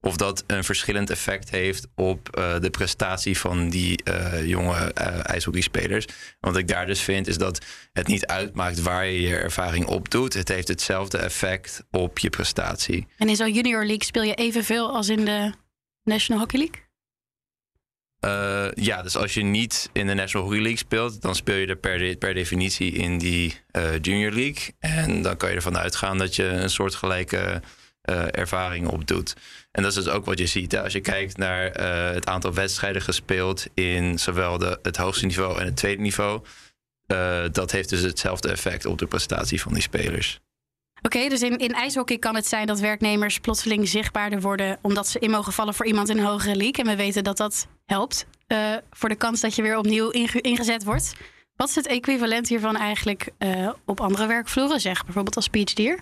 of 0.00 0.16
dat 0.16 0.44
een 0.46 0.64
verschillend 0.64 1.10
effect 1.10 1.50
heeft 1.50 1.86
op 1.94 2.36
eh, 2.36 2.60
de 2.60 2.70
prestatie 2.70 3.38
van 3.38 3.68
die 3.68 4.02
eh, 4.04 4.46
jonge 4.46 4.92
eh 4.92 5.30
ijshockeyspelers. 5.30 6.04
Wat 6.40 6.56
ik 6.56 6.68
daar 6.68 6.86
dus 6.86 7.00
vind, 7.00 7.26
is 7.26 7.38
dat 7.38 7.64
het 7.92 8.06
niet 8.06 8.26
uitmaakt 8.26 8.80
waar 8.82 9.06
je 9.06 9.20
je 9.20 9.36
ervaring 9.36 9.86
op 9.86 10.10
doet. 10.10 10.34
Het 10.34 10.48
heeft 10.48 10.68
hetzelfde 10.68 11.18
effect 11.18 11.84
op 11.90 12.18
je 12.18 12.30
prestatie. 12.30 13.06
En 13.16 13.28
in 13.28 13.36
zo'n 13.36 13.52
junior 13.52 13.84
league 13.84 14.04
speel 14.04 14.22
je 14.22 14.34
evenveel 14.34 14.90
als 14.94 15.08
in 15.08 15.24
de 15.24 15.52
National 16.02 16.40
Hockey 16.42 16.58
League? 16.58 16.86
Ja, 18.74 19.02
dus 19.02 19.16
als 19.16 19.34
je 19.34 19.42
niet 19.42 19.90
in 19.92 20.06
de 20.06 20.14
National 20.14 20.46
Hockey 20.46 20.62
League 20.62 20.78
speelt, 20.78 21.22
dan 21.22 21.34
speel 21.34 21.56
je 21.56 21.66
er 21.66 21.76
per, 21.76 21.98
de- 21.98 22.16
per 22.18 22.34
definitie 22.34 22.92
in 22.92 23.18
die 23.18 23.54
Junior 24.00 24.32
League. 24.32 24.74
En 24.78 25.22
dan 25.22 25.36
kan 25.36 25.48
je 25.50 25.56
ervan 25.56 25.78
uitgaan 25.78 26.18
dat 26.18 26.36
je 26.36 26.44
een 26.44 26.70
soortgelijke 26.70 27.36
eh 27.36 27.56
ervaring 28.12 28.88
opdoet. 28.88 29.34
En 29.70 29.82
dat 29.82 29.96
is 29.96 30.04
dus 30.04 30.12
ook 30.12 30.24
wat 30.24 30.38
je 30.38 30.46
ziet. 30.46 30.76
Als 30.78 30.92
je 30.92 31.00
kijkt 31.00 31.36
naar 31.36 31.66
eh, 31.66 32.14
het 32.14 32.26
aantal 32.26 32.54
wedstrijden 32.54 33.02
gespeeld 33.02 33.66
in 33.74 34.18
zowel 34.18 34.58
de, 34.58 34.78
het 34.82 34.96
hoogste 34.96 35.26
niveau 35.26 35.58
en 35.60 35.64
het 35.66 35.76
tweede 35.76 36.02
niveau. 36.02 36.42
eh, 37.06 37.44
dat 37.52 37.70
heeft 37.70 37.88
dus 37.88 38.00
hetzelfde 38.00 38.48
effect 38.50 38.84
op 38.86 38.98
de 38.98 39.06
prestatie 39.06 39.60
van 39.62 39.72
die 39.72 39.82
spelers. 39.82 40.40
Oké, 41.02 41.28
dus 41.28 41.42
in, 41.42 41.58
in 41.58 41.72
ijshockey 41.72 42.18
kan 42.18 42.34
het 42.34 42.46
zijn 42.46 42.66
dat 42.66 42.80
werknemers 42.80 43.38
plotseling 43.38 43.88
zichtbaarder 43.88 44.40
worden 44.40 44.78
omdat 44.82 45.08
ze 45.08 45.18
in 45.18 45.30
mogen 45.30 45.52
vallen 45.52 45.74
voor 45.74 45.86
iemand 45.86 46.08
in 46.08 46.18
een 46.18 46.24
hogere 46.24 46.56
league. 46.56 46.84
En 46.84 46.90
we 46.90 46.96
weten 46.96 47.24
dat 47.24 47.36
dat 47.36 47.66
helpt 47.84 48.26
eh, 48.46 48.74
voor 48.90 49.08
de 49.08 49.14
kans 49.14 49.40
dat 49.40 49.54
je 49.54 49.62
weer 49.62 49.78
opnieuw 49.78 50.10
inge- 50.10 50.40
ingezet 50.40 50.84
wordt. 50.84 51.12
Wat 51.56 51.68
is 51.68 51.74
het 51.74 51.86
equivalent 51.86 52.48
hiervan 52.48 52.76
eigenlijk 52.76 53.28
eh, 53.38 53.68
op 53.84 54.00
andere 54.00 54.26
werkvloeren, 54.26 54.80
zeg 54.80 55.04
bijvoorbeeld 55.04 55.36
als 55.36 55.48
PhD'er? 55.48 55.98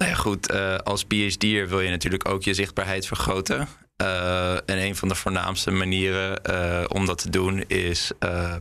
Nou 0.00 0.12
ja, 0.12 0.18
goed. 0.18 0.50
eh, 0.50 0.76
als 0.76 1.04
PhD'er 1.04 1.68
wil 1.68 1.80
je 1.80 1.90
natuurlijk 1.90 2.28
ook 2.28 2.42
je 2.42 2.54
zichtbaarheid 2.54 3.06
vergroten. 3.06 3.68
Eh, 3.96 4.52
en 4.52 4.78
een 4.78 4.96
van 4.96 5.08
de 5.08 5.14
voornaamste 5.14 5.70
manieren 5.70 6.44
eh, 6.44 6.84
om 6.88 7.06
dat 7.06 7.18
te 7.18 7.30
doen 7.30 7.64
is 7.66 8.10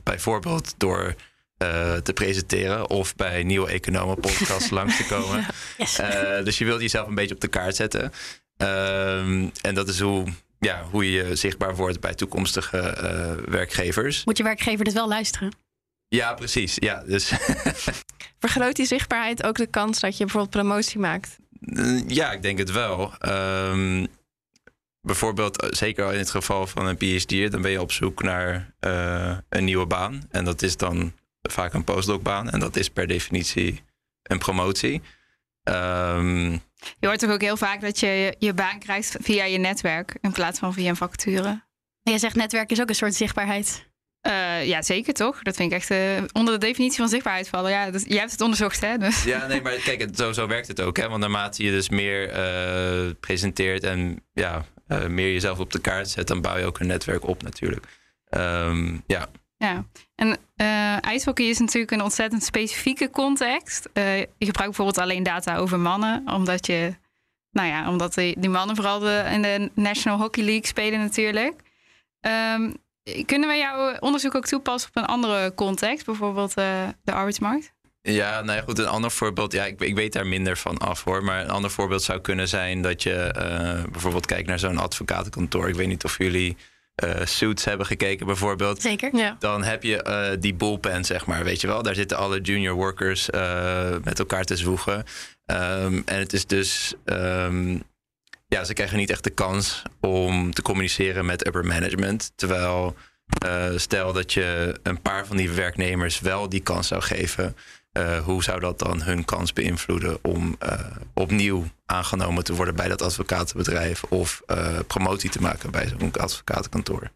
bijvoorbeeld 0.04 0.73
door 0.78 1.15
te 2.04 2.13
presenteren 2.13 2.89
of 2.89 3.15
bij 3.15 3.43
nieuwe 3.43 3.69
economen 3.69 4.19
podcasts 4.19 4.69
langs 4.80 4.97
te 4.97 5.06
komen. 5.06 5.45
Yes. 5.78 5.95
Dus 6.43 6.58
je 6.58 6.65
wilt 6.65 6.82
jezelf 6.82 7.08
een 7.08 7.15
beetje 7.15 7.36
op 7.36 7.41
de 7.41 7.47
kaart 7.47 7.75
zetten. 7.75 8.12
Ehm, 8.58 9.47
en 9.62 9.75
dat 9.75 9.88
is 9.88 9.99
hoe, 9.99 10.28
ja, 10.60 10.84
hoe 10.91 11.12
je 11.12 11.36
zichtbaar 11.36 11.75
wordt 11.75 11.99
bij 11.99 12.13
toekomstige 12.13 12.97
werkgevers. 13.49 14.25
Moet 14.25 14.38
je 14.38 14.43
werkgever 14.43 14.86
dus 14.86 14.93
wel 14.93 15.08
luisteren? 15.08 15.52
Ja, 16.10 16.34
precies. 16.34 16.76
Ja, 16.76 17.04
dus 17.04 17.32
Vergroot 18.39 18.76
die 18.76 18.86
zichtbaarheid 18.86 19.43
ook 19.43 19.56
de 19.58 19.67
kans 19.67 20.00
dat 20.00 20.17
je 20.17 20.24
bijvoorbeeld 20.24 20.54
promotie 20.56 21.00
maakt? 21.00 21.38
Ja, 22.08 22.32
ik 22.32 22.41
denk 22.41 22.58
het 22.58 22.72
wel. 22.72 23.13
Ehm, 23.17 24.06
bijvoorbeeld, 25.02 25.62
eh, 25.62 25.69
zeker 25.72 26.12
in 26.13 26.17
het 26.19 26.30
geval 26.30 26.67
van 26.67 26.86
een 26.86 26.98
PhD, 26.98 27.52
dan 27.52 27.62
ben 27.62 27.72
je 27.72 27.82
op 27.82 27.91
zoek 27.91 28.24
naar 28.24 28.74
eh, 28.80 29.38
een 29.50 29.63
nieuwe 29.63 29.86
baan. 29.86 30.22
En 30.30 30.45
dat 30.45 30.62
is 30.62 30.78
dan 30.78 31.13
vaak 31.41 31.74
een 31.74 31.84
postdoc-baan. 31.84 32.50
En 32.50 32.60
dat 32.60 32.76
is 32.76 32.89
per 32.89 33.08
definitie 33.08 33.84
een 34.24 34.39
promotie. 34.39 35.02
Ehm, 35.63 36.52
Je 37.00 37.08
hoort 37.08 37.19
toch 37.19 37.32
ook 37.32 37.41
heel 37.41 37.58
vaak 37.58 37.82
dat 37.82 38.00
je 38.00 38.08
je, 38.08 38.36
je 38.39 38.54
baan 38.54 38.80
krijgt 38.80 39.15
via 39.22 39.43
je 39.43 39.58
netwerk 39.58 40.17
in 40.22 40.32
plaats 40.32 40.60
van 40.60 40.74
via 40.74 40.89
een 40.89 40.95
vacature. 40.95 41.48
En 42.04 42.12
jij 42.12 42.17
zegt 42.17 42.36
netwerk 42.36 42.72
is 42.72 42.82
ook 42.82 42.89
een 42.89 42.95
soort 42.95 43.15
zichtbaarheid. 43.15 43.88
Eh, 44.21 44.67
ja, 44.67 44.82
zeker 44.82 45.13
toch? 45.13 45.41
Dat 45.41 45.55
vind 45.55 45.71
ik 45.71 45.77
echt 45.77 45.91
eh, 45.91 46.23
onder 46.34 46.53
de 46.60 46.65
definitie 46.65 46.97
van 46.97 47.10
zichtbaarheid 47.10 47.49
vallen. 47.49 47.71
Ja, 47.71 47.91
dat, 47.91 48.03
jij 48.08 48.19
hebt 48.19 48.32
het 48.32 48.41
onderzocht, 48.41 48.82
hè? 48.82 48.97
Dus. 48.97 49.23
ja, 49.23 49.47
nee, 49.47 49.62
maar 49.62 49.73
kijk, 49.73 49.99
het- 50.01 50.17
zo, 50.17 50.32
zo 50.32 50.47
werkt 50.47 50.67
het 50.67 50.82
ook. 50.82 50.97
Hè? 50.97 51.08
Want 51.08 51.19
naarmate 51.21 51.63
je 51.63 51.71
dus 51.71 51.89
meer 51.89 52.29
eh, 52.29 53.10
presenteert 53.19 53.84
en 53.84 54.23
ja, 54.34 54.65
meer 55.08 55.32
jezelf 55.32 55.60
op 55.60 55.71
de 55.71 55.79
kaart 55.82 56.10
zet, 56.10 56.27
dan 56.27 56.41
bouw 56.41 56.58
je 56.58 56.65
ook 56.65 56.79
een 56.79 56.88
netwerk 56.88 57.27
op 57.27 57.43
natuurlijk. 57.43 57.86
Ehm, 58.29 58.97
ja. 59.08 59.27
Ja, 59.58 59.86
en 60.15 60.38
ijshockey 61.01 61.45
is 61.45 61.60
natuurlijk 61.60 61.91
een 61.91 62.01
ontzettend 62.01 62.43
specifieke 62.43 63.10
context. 63.10 63.89
Je 63.93 64.27
gebruikt 64.38 64.55
bijvoorbeeld 64.75 64.97
alleen 64.97 65.23
data 65.23 65.55
over 65.58 65.79
mannen, 65.79 66.21
omdat 66.25 66.65
je, 66.65 66.95
nou 67.51 67.67
ja, 67.67 67.89
omdat 67.89 68.13
die, 68.13 68.39
die 68.39 68.49
mannen 68.49 68.75
vooral 68.75 68.99
de, 68.99 69.23
in 69.32 69.41
de 69.41 69.71
National 69.73 70.19
Hockey 70.19 70.43
League 70.43 70.65
spelen 70.65 70.99
natuurlijk. 70.99 71.62
Ehm, 72.19 72.71
kunnen 73.25 73.49
we 73.49 73.55
jouw 73.55 73.97
onderzoek 73.99 74.35
ook 74.35 74.45
toepassen 74.45 74.89
op 74.89 74.95
een 74.95 75.05
andere 75.09 75.53
context, 75.53 76.05
bijvoorbeeld 76.05 76.53
eh, 76.53 76.88
de 77.03 77.12
arbeidsmarkt? 77.12 77.73
Ja, 78.01 78.41
nou 78.41 78.57
ja, 78.57 78.63
goed. 78.63 78.79
Een 78.79 78.88
ander 78.88 79.12
voorbeeld. 79.12 79.51
Ja, 79.51 79.65
ik, 79.65 79.81
ik 79.81 79.95
weet 79.95 80.13
daar 80.13 80.27
minder 80.27 80.57
van 80.57 80.77
af 80.77 81.03
hoor. 81.03 81.23
Maar 81.23 81.41
een 81.41 81.49
ander 81.49 81.71
voorbeeld 81.71 82.03
zou 82.03 82.19
kunnen 82.21 82.47
zijn 82.47 82.81
dat 82.81 83.03
je 83.03 83.13
eh, 83.13 83.83
bijvoorbeeld 83.91 84.25
kijkt 84.25 84.47
naar 84.47 84.59
zo'n 84.59 84.77
advocatenkantoor. 84.77 85.69
Ik 85.69 85.75
weet 85.75 85.88
niet 85.88 86.03
of 86.03 86.17
jullie 86.17 86.57
eh, 86.99 87.25
Suits 87.25 87.65
hebben 87.65 87.85
gekeken, 87.85 88.25
bijvoorbeeld. 88.25 88.81
Zeker. 88.81 89.15
Ja. 89.15 89.35
Dan 89.39 89.63
heb 89.63 89.83
je 89.83 90.01
eh, 90.03 90.38
die 90.39 90.53
bullpen, 90.53 91.05
zeg 91.05 91.25
maar. 91.25 91.43
Weet 91.43 91.62
je 91.62 91.67
wel, 91.67 91.83
daar 91.83 91.95
zitten 91.95 92.17
alle 92.17 92.41
junior 92.41 92.75
workers 92.75 93.29
eh, 93.29 93.95
met 94.03 94.19
elkaar 94.19 94.43
te 94.43 94.55
zwoegen. 94.55 95.03
Ehm, 95.45 96.01
en 96.05 96.19
het 96.19 96.33
is 96.33 96.45
dus. 96.45 96.93
ehm, 97.05 97.77
ja, 98.49 98.63
ze 98.63 98.73
krijgen 98.73 98.97
niet 98.97 99.09
echt 99.09 99.23
de 99.23 99.29
kans 99.29 99.81
om 99.99 100.53
te 100.53 100.62
communiceren 100.62 101.25
met 101.25 101.47
upper 101.47 101.65
management. 101.65 102.31
Terwijl, 102.35 102.95
eh, 103.45 103.69
stel 103.75 104.13
dat 104.13 104.33
je 104.33 104.79
een 104.83 105.01
paar 105.01 105.25
van 105.27 105.38
die 105.38 105.49
werknemers 105.49 106.19
wel 106.19 106.49
die 106.49 106.62
kans 106.62 106.88
zou 106.88 107.01
geven. 107.01 107.55
eh, 107.89 108.23
hoe 108.23 108.43
zou 108.43 108.59
dat 108.59 108.79
dan 108.79 109.01
hun 109.01 109.25
kans 109.25 109.53
beïnvloeden 109.53 110.19
om 110.21 110.55
eh, 110.59 110.79
opnieuw 111.13 111.65
aangenomen 111.85 112.43
te 112.43 112.53
worden 112.55 112.75
bij 112.75 112.88
dat 112.88 113.01
advocatenbedrijf 113.01 114.03
of 114.03 114.41
promotie 114.88 115.29
te 115.29 115.41
maken 115.41 115.71
bij 115.71 115.88
zo'n 115.88 116.12
advocatenkantoor? 116.12 117.12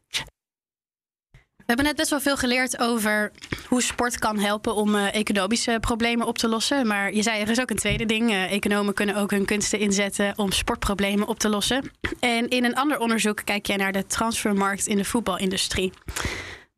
We 1.64 1.70
hebben 1.70 1.86
net 1.86 1.96
best 1.96 2.10
wel 2.10 2.20
veel 2.20 2.38
geleerd 2.38 2.80
over 2.80 3.32
hoe 3.68 3.82
sport 3.82 4.20
kan 4.20 4.40
helpen 4.40 4.76
om 4.76 4.96
eh, 4.96 5.16
economische 5.16 5.78
problemen 5.82 6.28
op 6.28 6.38
te 6.38 6.48
lossen. 6.48 6.88
Maar 6.88 7.14
je 7.14 7.22
zei 7.22 7.42
er 7.42 7.50
is 7.50 7.62
ook 7.62 7.70
een 7.70 7.76
tweede 7.76 8.06
ding. 8.06 8.32
Eh, 8.32 8.52
economen 8.52 8.94
kunnen 8.94 9.16
ook 9.16 9.32
hun 9.32 9.46
kunsten 9.46 9.80
inzetten 9.80 10.38
om 10.38 10.52
sportproblemen 10.52 11.28
op 11.28 11.40
te 11.40 11.50
lossen. 11.50 11.92
En 12.20 12.50
in 12.50 12.64
een 12.64 12.76
ander 12.76 13.00
onderzoek 13.00 13.42
kijk 13.44 13.66
jij 13.66 13.76
naar 13.76 13.92
de 13.92 14.06
transfermarkt 14.06 14.88
in 14.88 14.98
de 14.98 15.06
voetbalindustrie. 15.06 15.92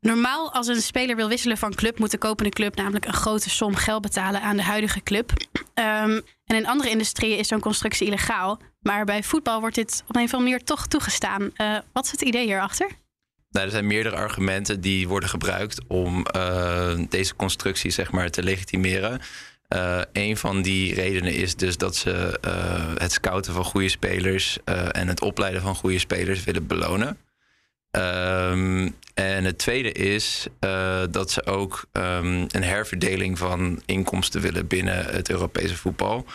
Normaal, 0.00 0.52
als 0.52 0.66
een 0.66 0.82
speler 0.82 1.16
wil 1.16 1.28
wisselen 1.28 1.58
van 1.58 1.74
club, 1.74 1.98
moet 1.98 2.10
de 2.10 2.18
kopende 2.18 2.50
club 2.50 2.76
namelijk 2.76 3.04
een 3.04 3.12
grote 3.12 3.50
som 3.50 3.74
geld 3.74 4.02
betalen 4.02 4.40
aan 4.40 4.56
de 4.56 4.62
huidige 4.62 5.02
club. 5.02 5.32
Ehm, 5.74 6.20
en 6.44 6.56
in 6.56 6.66
andere 6.66 6.90
industrieën 6.90 7.38
is 7.38 7.48
zo'n 7.48 7.60
constructie 7.60 8.06
illegaal. 8.06 8.58
Maar 8.80 9.04
bij 9.04 9.22
voetbal 9.22 9.60
wordt 9.60 9.74
dit 9.74 10.04
op 10.08 10.16
een 10.16 10.22
of 10.22 10.32
andere 10.32 10.50
manier 10.50 10.64
toch 10.64 10.86
toegestaan. 10.86 11.50
Eh, 11.54 11.76
wat 11.92 12.04
is 12.04 12.10
het 12.10 12.22
idee 12.22 12.44
hierachter? 12.44 12.90
Nou, 13.50 13.66
er 13.66 13.70
zijn 13.70 13.86
meerdere 13.86 14.16
argumenten 14.16 14.80
die 14.80 15.08
worden 15.08 15.28
gebruikt 15.28 15.80
om 15.86 16.26
eh, 16.26 16.98
deze 17.08 17.36
constructie 17.36 17.90
zeg 17.90 18.12
maar, 18.12 18.30
te 18.30 18.42
legitimeren. 18.42 19.20
Eh 19.68 20.00
een 20.12 20.36
van 20.36 20.62
die 20.62 20.94
redenen 20.94 21.34
is 21.34 21.56
dus 21.56 21.76
dat 21.76 21.96
ze 21.96 22.38
eh, 22.40 22.92
het 22.94 23.12
scouten 23.12 23.52
van 23.52 23.64
goede 23.64 23.88
spelers 23.88 24.58
en 24.90 25.08
het 25.08 25.20
opleiden 25.20 25.62
van 25.62 25.74
goede 25.74 25.98
spelers 25.98 26.44
willen 26.44 26.66
belonen. 26.66 27.18
Ehm, 27.96 28.88
en 29.14 29.44
het 29.44 29.58
tweede 29.58 29.92
is 29.92 30.46
uh, 30.60 31.02
dat 31.10 31.30
ze 31.30 31.46
ook 31.46 31.84
um, 31.92 32.46
een 32.50 32.64
herverdeling 32.64 33.38
van 33.38 33.82
inkomsten 33.86 34.40
willen 34.40 34.66
binnen 34.66 35.04
het 35.04 35.30
Europese 35.30 35.76
voetbal. 35.76 36.26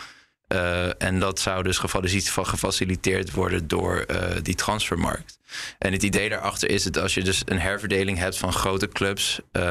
Uh, 0.52 1.02
en 1.02 1.18
dat 1.18 1.40
zou 1.40 1.62
dus 1.62 1.78
gefaciliteerd 1.78 3.30
worden 3.30 3.68
door 3.68 4.04
uh, 4.10 4.16
die 4.42 4.54
transfermarkt. 4.54 5.38
En 5.78 5.92
het 5.92 6.02
idee 6.02 6.28
daarachter 6.28 6.70
is 6.70 6.82
dat 6.82 6.98
als 7.02 7.14
je 7.14 7.22
dus 7.22 7.42
een 7.44 7.60
herverdeling 7.60 8.18
hebt 8.18 8.38
van 8.38 8.52
grote 8.52 8.88
clubs 8.88 9.40
uh, 9.52 9.62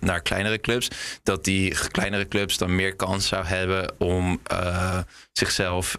naar 0.00 0.22
kleinere 0.22 0.60
clubs, 0.60 0.88
dat 1.22 1.44
die 1.44 1.74
kleinere 1.90 2.28
clubs 2.28 2.58
dan 2.58 2.74
meer 2.74 2.96
kans 2.96 3.28
zou 3.28 3.44
hebben 3.44 3.94
om 3.98 4.40
zichzelf 5.32 5.98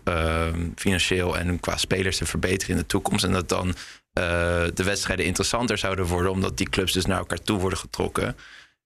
financieel 0.76 1.38
en 1.38 1.60
qua 1.60 1.78
spelers 1.78 2.18
te 2.18 2.26
verbeteren 2.26 2.76
in 2.76 2.82
de 2.82 2.88
toekomst. 2.88 3.24
En 3.24 3.32
dat 3.32 3.50
dan 3.50 3.76
de 4.74 4.84
wedstrijden 4.84 5.26
interessanter 5.26 5.78
zouden 5.78 6.06
worden, 6.06 6.32
omdat 6.32 6.58
die 6.58 6.70
clubs 6.70 6.94
dus 6.94 7.06
naar 7.06 7.18
elkaar 7.18 7.42
toe 7.42 7.60
worden 7.60 7.80
getrokken. 7.80 8.36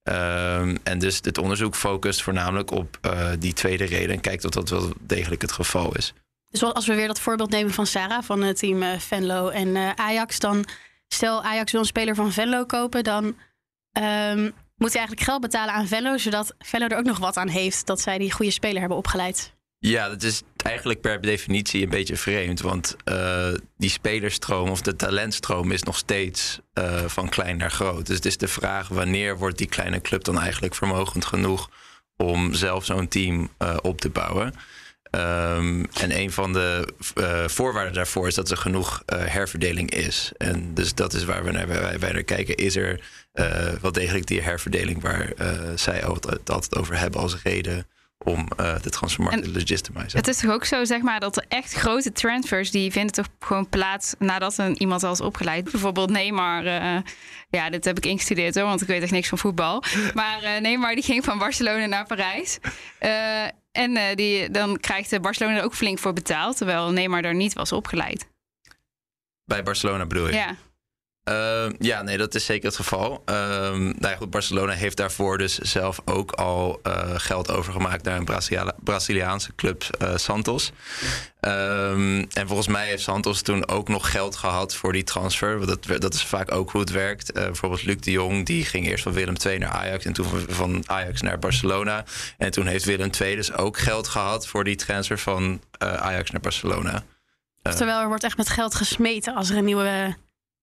Um, 0.04 0.78
en 0.84 1.00
dus 1.00 1.20
het 1.22 1.38
onderzoek 1.38 1.76
focust 1.76 2.22
voornamelijk 2.22 2.72
op 2.72 2.98
uh, 3.06 3.30
die 3.40 3.54
tweede 3.54 3.86
reden 3.86 4.16
en 4.16 4.22
kijkt 4.22 4.46
of 4.46 4.52
dat 4.52 4.70
wel 4.70 4.94
degelijk 5.00 5.42
het 5.42 5.52
geval 5.52 5.96
is. 5.96 6.14
Dus 6.50 6.64
als 6.64 6.88
we 6.88 6.96
weer 6.96 7.08
dat 7.08 7.20
voorbeeld 7.20 7.50
nemen 7.50 7.74
van 7.74 7.86
Sarah 7.86 8.24
van 8.24 8.42
het 8.42 8.58
team 8.58 8.82
uh, 8.82 9.00
Venlo 9.00 9.50
en 9.50 9.68
uh, 9.68 9.90
Ajax, 9.96 10.40
dan 10.40 10.66
stel 11.08 11.44
Ajax 11.44 11.72
wil 11.72 11.82
een 11.82 11.88
speler 11.88 12.16
van 12.16 12.32
Venlo 12.32 12.66
kopen, 12.66 13.04
dan 13.04 13.24
um, 13.26 14.54
moet 14.76 14.94
hij 14.94 15.00
eigenlijk 15.00 15.22
geld 15.22 15.42
betalen 15.42 15.74
aan 15.74 15.88
Venlo, 15.88 16.18
zodat 16.18 16.56
Venlo 16.60 16.88
er 16.88 16.98
ook 16.98 17.06
nog 17.06 17.20
wat 17.20 17.38
aan 17.38 17.48
heeft 17.48 17.86
dat 17.86 18.02
zij 18.02 18.18
die 18.18 18.32
goede 18.32 18.52
speler 18.52 18.80
hebben 18.80 18.98
opgeleid. 18.98 19.54
Ja, 19.78 20.10
dat 20.10 20.24
is 20.24 20.42
eigenlijk 20.62 21.02
per 21.02 21.22
definitie 21.22 21.84
een 21.84 21.90
beetje 21.90 22.16
vreemd. 22.16 22.62
Want 22.62 22.96
uh, 23.06 23.48
die 23.78 23.90
spelerstroom 23.90 24.70
of 24.70 24.82
de 24.82 24.96
talentstroom 24.96 25.72
is 25.72 25.84
nog 25.84 25.98
steeds 25.98 26.60
uh, 26.74 27.06
van 27.06 27.30
klein 27.30 27.58
naar 27.58 27.72
groot. 27.72 28.06
Dus 28.06 28.16
het 28.16 28.26
is 28.26 28.38
de 28.38 28.48
vraag 28.48 28.88
wanneer 28.88 29.38
wordt 29.38 29.58
die 29.58 29.68
kleine 29.68 30.02
club 30.02 30.24
dan 30.24 30.40
eigenlijk 30.40 30.76
vermogend 30.76 31.26
genoeg 31.26 31.70
om 32.18 32.54
zelf 32.54 32.86
zo'n 32.86 33.08
team 33.08 33.50
uh, 33.60 33.78
op 33.82 34.02
te 34.02 34.10
bouwen. 34.10 34.54
Um, 35.16 35.86
en 35.86 36.18
een 36.18 36.32
van 36.32 36.54
de 36.54 36.88
voorwaarden 37.48 37.94
daarvoor 37.94 38.28
is 38.28 38.36
dat 38.36 38.52
er 38.52 38.58
genoeg 38.58 39.04
herverdeling 39.06 39.92
is. 39.92 40.32
En 40.38 40.74
dus 40.74 40.94
dat 40.94 41.14
is 41.14 41.24
waar 41.24 41.44
we 41.44 41.52
naar, 41.52 41.68
wij, 41.68 42.00
wij 42.00 42.12
naar 42.12 42.24
kijken. 42.24 42.56
Is 42.56 42.76
er 42.76 43.00
wel 43.82 43.92
degelijk 43.92 44.28
die 44.28 44.42
herverdeling 44.42 45.02
waar 45.02 45.34
zij 45.76 45.98
het 45.98 46.50
altijd 46.50 46.76
over 46.76 46.98
hebben 46.98 47.22
als 47.22 47.42
reden 47.44 47.88
om 48.24 48.48
uh, 48.60 48.76
de 48.82 48.90
transfermarkt 48.90 49.44
te. 49.54 50.18
Het 50.18 50.28
is 50.28 50.38
toch 50.38 50.52
ook 50.52 50.66
zo, 50.66 50.84
zeg 50.86 51.02
maar, 51.02 51.20
dat 51.20 51.38
er 51.38 51.46
echt 51.48 51.74
grote 51.74 52.12
transfers... 52.12 52.72
die 52.72 52.92
vinden 52.92 53.12
toch 53.12 53.28
gewoon 53.40 53.70
plaats 53.70 54.14
nadat 54.20 54.58
een, 54.58 54.82
iemand 54.82 55.04
al 55.04 55.12
is 55.12 55.22
opgeleid. 55.22 55.72
Bijvoorbeeld 55.72 56.10
Neymar, 56.10 56.66
uh, 56.66 56.98
ja, 57.50 57.70
dit 57.70 57.86
heb 57.86 57.98
ik 57.98 58.06
ingestudeerd 58.06 58.56
hoor... 58.56 58.64
want 58.64 58.82
ik 58.82 58.88
weet 58.88 59.02
echt 59.02 59.12
niks 59.12 59.30
van 59.30 59.38
voetbal. 59.38 59.84
Maar 60.14 60.44
uh, 60.44 60.58
Neymar 60.60 60.96
die 60.96 61.04
ging 61.04 61.24
van 61.24 61.38
Barcelona 61.38 61.86
naar 61.86 62.06
Parijs. 62.06 62.60
en 63.72 64.16
die, 64.16 64.52
dan 64.52 64.80
krijgt 64.80 65.22
Barcelona 65.22 65.58
er 65.58 65.64
ook 65.64 65.76
flink 65.76 66.00
voor 66.00 66.14
betaald... 66.14 66.58
terwijl 66.58 66.92
Neymar 66.92 67.24
er 67.24 67.36
niet 67.36 67.54
was 67.54 67.72
opgeleid. 67.72 68.28
Bij 69.46 69.64
Barcelona 69.64 70.06
bedoel 70.06 70.28
je? 70.28 70.34
Ja. 70.34 70.56
Uh, 71.30 71.66
ja, 71.80 72.02
nee, 72.02 72.18
dat 72.18 72.36
is 72.36 72.46
zeker 72.46 72.66
het 72.66 72.76
geval. 72.76 73.24
Uh, 73.30 73.36
nou 73.36 73.96
ja, 74.00 74.16
goed, 74.16 74.30
Barcelona 74.30 74.74
heeft 74.74 74.98
daarvoor 74.98 75.38
dus 75.38 75.58
zelf 75.58 76.02
ook 76.06 76.32
al 76.32 76.80
uh, 76.88 76.94
geld 77.16 77.52
overgemaakt 77.52 78.04
naar 78.04 78.18
een 78.18 78.26
Brazilia 78.26 78.74
Braziliaanse 78.80 79.56
club 79.56 79.84
uh, 80.02 80.16
Santos. 80.18 80.72
Um, 81.42 82.28
en 82.34 82.48
volgens 82.48 82.68
mij 82.68 82.88
heeft 82.88 83.04
Santos 83.04 83.42
toen 83.42 83.68
ook 83.68 83.88
nog 83.88 84.12
geld 84.12 84.36
gehad 84.36 84.76
voor 84.76 84.94
die 84.94 85.04
transfer. 85.04 85.66
Dat, 85.66 86.02
dat 86.02 86.14
is 86.14 86.24
vaak 86.24 86.52
ook 86.52 86.72
hoe 86.72 86.82
het 86.82 86.92
werkt. 86.92 87.38
Uh, 87.38 87.44
bijvoorbeeld 87.44 87.84
Luc 87.84 87.98
de 88.00 88.12
Jong, 88.12 88.46
die 88.46 88.66
ging 88.66 88.88
eerst 88.88 89.04
van 89.04 89.14
Willem 89.14 89.36
II 89.46 89.58
naar 89.58 89.72
Ajax 89.72 90.06
en 90.06 90.14
toen 90.14 90.26
van 90.48 90.84
Ajax 90.86 91.22
naar 91.22 91.40
Barcelona. 91.40 92.04
En 92.38 92.52
toen 92.52 92.68
heeft 92.68 92.86
Willem 92.86 93.10
II 93.22 93.36
dus 93.36 93.54
ook 93.54 93.78
geld 93.78 94.08
gehad 94.08 94.48
voor 94.48 94.64
die 94.64 94.76
transfer 94.76 95.20
van 95.20 95.62
Ajax 95.78 96.32
naar 96.32 96.42
Barcelona. 96.42 97.04
Terwijl 97.62 98.00
er 98.00 98.08
wordt 98.08 98.24
echt 98.24 98.38
met 98.38 98.50
geld 98.50 98.76
gesmeten 98.76 99.36
als 99.36 99.50
er 99.50 99.58
een 99.58 99.66
nieuwe 99.66 100.16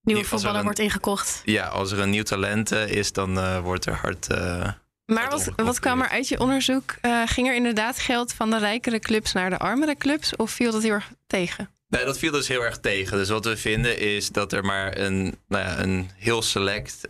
nieuwe 0.09 0.29
voetballer 0.29 0.59
een, 0.59 0.65
wordt 0.65 0.79
ingekocht. 0.79 1.43
Ja, 1.45 1.67
als 1.67 1.93
er 1.93 1.99
een 1.99 2.11
nieuw 2.11 2.23
talent 2.23 2.73
uh, 2.73 2.89
is, 2.89 3.13
dan 3.13 3.39
uh, 3.39 3.61
wordt 3.61 3.87
er 3.87 3.95
hard. 3.95 4.31
Uh, 4.31 4.71
maar 5.05 5.31
wat, 5.31 5.51
wat 5.57 5.81
kwam 5.81 6.01
er 6.01 6.09
uit 6.09 6.29
je 6.29 6.41
onderzoek? 6.41 6.95
ging 7.25 7.49
er 7.49 7.55
inderdaad 7.55 7.99
geld 7.99 8.33
van 8.33 8.51
de 8.51 8.59
rijkere 8.59 8.99
clubs 8.99 9.33
naar 9.33 9.51
de 9.51 9.59
armere 9.59 9.97
clubs? 9.97 10.37
Of 10.37 10.51
viel 10.51 10.73
dat 10.73 10.83
heel 10.83 10.93
erg 10.93 11.11
tegen? 11.27 11.71
Nee, 11.89 12.05
dat 12.05 12.19
viel 12.19 12.33
dus 12.33 12.49
heel 12.49 12.65
erg 12.65 12.79
tegen. 12.79 13.17
Dus 13.17 13.29
wat 13.29 13.45
we 13.45 13.57
vinden 13.57 13.99
is 13.99 14.29
dat 14.29 14.53
er 14.53 14.65
maar 14.65 14.99
een, 14.99 15.39
nou 15.49 15.65
ja, 15.65 15.79
een 15.79 16.11
heel 16.17 16.43
select 16.43 17.09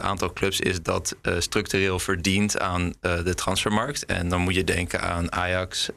aantal 0.00 0.32
clubs 0.32 0.60
is 0.60 0.82
dat 0.82 1.16
structureel 1.38 1.98
verdient 1.98 2.58
aan 2.58 2.94
de 3.00 3.34
transfermarkt. 3.34 4.06
En 4.06 4.28
dan 4.28 4.40
moet 4.40 4.54
je 4.54 4.64
denken 4.64 5.00
aan 5.00 5.32
Ajax, 5.32 5.90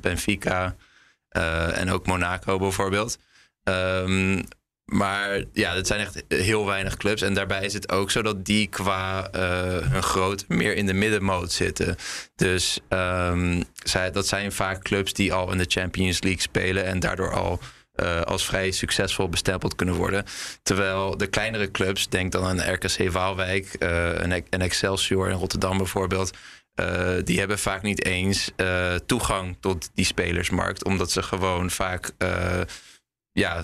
Benfica 0.00 0.76
en 1.72 1.90
ook 1.90 2.06
Monaco 2.06 2.58
bijvoorbeeld. 2.58 3.18
Um, 3.64 4.44
maar 4.84 5.44
ja, 5.52 5.74
het 5.74 5.86
zijn 5.86 6.00
echt 6.00 6.24
heel 6.28 6.66
weinig 6.66 6.96
clubs. 6.96 7.22
En 7.22 7.34
daarbij 7.34 7.64
is 7.64 7.72
het 7.72 7.92
ook 7.92 8.10
zo 8.10 8.22
dat 8.22 8.44
die 8.44 8.66
qua 8.66 9.28
uh, 9.34 9.40
hun 9.90 10.02
groot 10.02 10.44
meer 10.48 10.76
in 10.76 10.86
de 10.86 10.92
middenmoot 10.92 11.52
zitten. 11.52 11.96
Dus 12.36 12.80
zij, 13.74 14.10
dat 14.10 14.26
zijn 14.26 14.52
vaak 14.52 14.82
clubs 14.82 15.12
die 15.12 15.32
al 15.32 15.52
in 15.52 15.58
de 15.58 15.66
Champions 15.68 16.22
League 16.22 16.40
spelen 16.40 16.84
en 16.84 17.00
daardoor 17.00 17.32
al 17.32 17.60
uh, 17.94 18.20
als 18.20 18.46
vrij 18.46 18.70
succesvol 18.70 19.28
bestempeld 19.28 19.74
kunnen 19.74 19.94
worden. 19.94 20.24
Terwijl 20.62 21.16
de 21.16 21.26
kleinere 21.26 21.70
clubs, 21.70 22.08
denk 22.08 22.32
dan 22.32 22.44
aan 22.44 22.72
RKC 22.72 23.10
Waalwijk, 23.10 23.76
een, 23.78 24.44
een 24.50 24.60
Excelsior 24.60 25.28
in 25.28 25.36
Rotterdam 25.36 25.76
bijvoorbeeld. 25.76 26.36
Die 27.24 27.38
hebben 27.38 27.58
vaak 27.58 27.82
niet 27.82 28.04
eens 28.04 28.50
toegang 29.06 29.56
tot 29.60 29.90
die 29.94 30.04
spelersmarkt, 30.04 30.84
omdat 30.84 31.10
ze 31.10 31.22
gewoon 31.22 31.70
vaak 31.70 32.10
ja, 33.32 33.62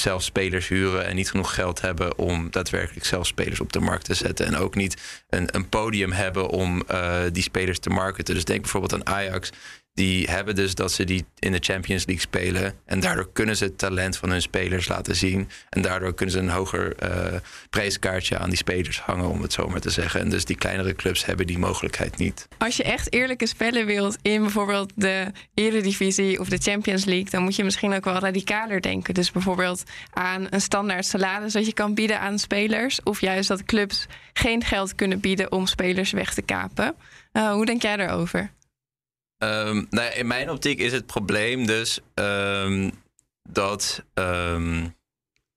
zelf 0.00 0.22
spelers 0.22 0.68
huren 0.68 1.06
en 1.06 1.16
niet 1.16 1.30
genoeg 1.30 1.54
geld 1.54 1.80
hebben 1.80 2.18
om 2.18 2.50
daadwerkelijk 2.50 3.06
zelf 3.06 3.26
spelers 3.26 3.60
op 3.60 3.72
de 3.72 3.80
markt 3.80 4.04
te 4.04 4.14
zetten. 4.14 4.46
En 4.46 4.56
ook 4.56 4.74
niet 4.74 5.22
een, 5.28 5.56
een 5.56 5.68
podium 5.68 6.12
hebben 6.12 6.48
om 6.48 6.82
uh, 6.90 7.22
die 7.32 7.42
spelers 7.42 7.78
te 7.78 7.90
marketen. 7.90 8.34
Dus 8.34 8.44
denk 8.44 8.60
bijvoorbeeld 8.60 8.94
aan 8.94 9.06
Ajax 9.06 9.50
die 9.94 10.30
hebben 10.30 10.54
dus 10.54 10.74
dat 10.74 10.92
ze 10.92 11.04
die 11.04 11.24
in 11.38 11.52
de 11.52 11.58
Champions 11.60 12.06
League 12.06 12.24
spelen. 12.24 12.74
En 12.86 13.00
daardoor 13.00 13.32
kunnen 13.32 13.56
ze 13.56 13.64
het 13.64 13.78
talent 13.78 14.16
van 14.16 14.30
hun 14.30 14.42
spelers 14.42 14.88
laten 14.88 15.16
zien. 15.16 15.48
En 15.68 15.82
daardoor 15.82 16.14
kunnen 16.14 16.34
ze 16.34 16.40
een 16.40 16.48
hoger 16.48 16.94
uh, 17.02 17.38
prijskaartje 17.70 18.38
aan 18.38 18.48
die 18.48 18.58
spelers 18.58 19.00
hangen, 19.00 19.28
om 19.28 19.42
het 19.42 19.52
zo 19.52 19.68
maar 19.68 19.80
te 19.80 19.90
zeggen. 19.90 20.20
En 20.20 20.28
dus 20.28 20.44
die 20.44 20.56
kleinere 20.56 20.94
clubs 20.94 21.24
hebben 21.24 21.46
die 21.46 21.58
mogelijkheid 21.58 22.16
niet. 22.16 22.48
Als 22.58 22.76
je 22.76 22.82
echt 22.82 23.12
eerlijke 23.12 23.46
spellen 23.46 23.86
wilt 23.86 24.18
in 24.22 24.40
bijvoorbeeld 24.42 24.92
de 24.94 25.32
Eredivisie 25.54 26.40
of 26.40 26.48
de 26.48 26.58
Champions 26.58 27.04
League, 27.04 27.30
dan 27.30 27.42
moet 27.42 27.56
je 27.56 27.64
misschien 27.64 27.92
ook 27.92 28.04
wel 28.04 28.18
radicaler 28.18 28.80
denken. 28.80 29.14
Dus 29.14 29.30
bijvoorbeeld 29.30 29.82
aan 30.12 30.46
een 30.50 30.60
standaard 30.60 31.06
salaris 31.06 31.52
dat 31.52 31.66
je 31.66 31.72
kan 31.72 31.94
bieden 31.94 32.20
aan 32.20 32.38
spelers. 32.38 33.02
Of 33.02 33.20
juist 33.20 33.48
dat 33.48 33.64
clubs 33.64 34.06
geen 34.32 34.64
geld 34.64 34.94
kunnen 34.94 35.20
bieden 35.20 35.52
om 35.52 35.66
spelers 35.66 36.10
weg 36.10 36.34
te 36.34 36.42
kapen. 36.42 36.94
Uh, 37.32 37.52
hoe 37.52 37.66
denk 37.66 37.82
jij 37.82 37.96
daarover? 37.96 38.50
Um, 39.42 39.86
nou 39.90 40.12
in 40.12 40.26
mijn 40.26 40.50
optiek 40.50 40.78
is 40.78 40.92
het 40.92 41.06
probleem 41.06 41.66
dus 41.66 42.00
um, 42.14 42.90
dat 43.48 44.04
um, 44.14 44.94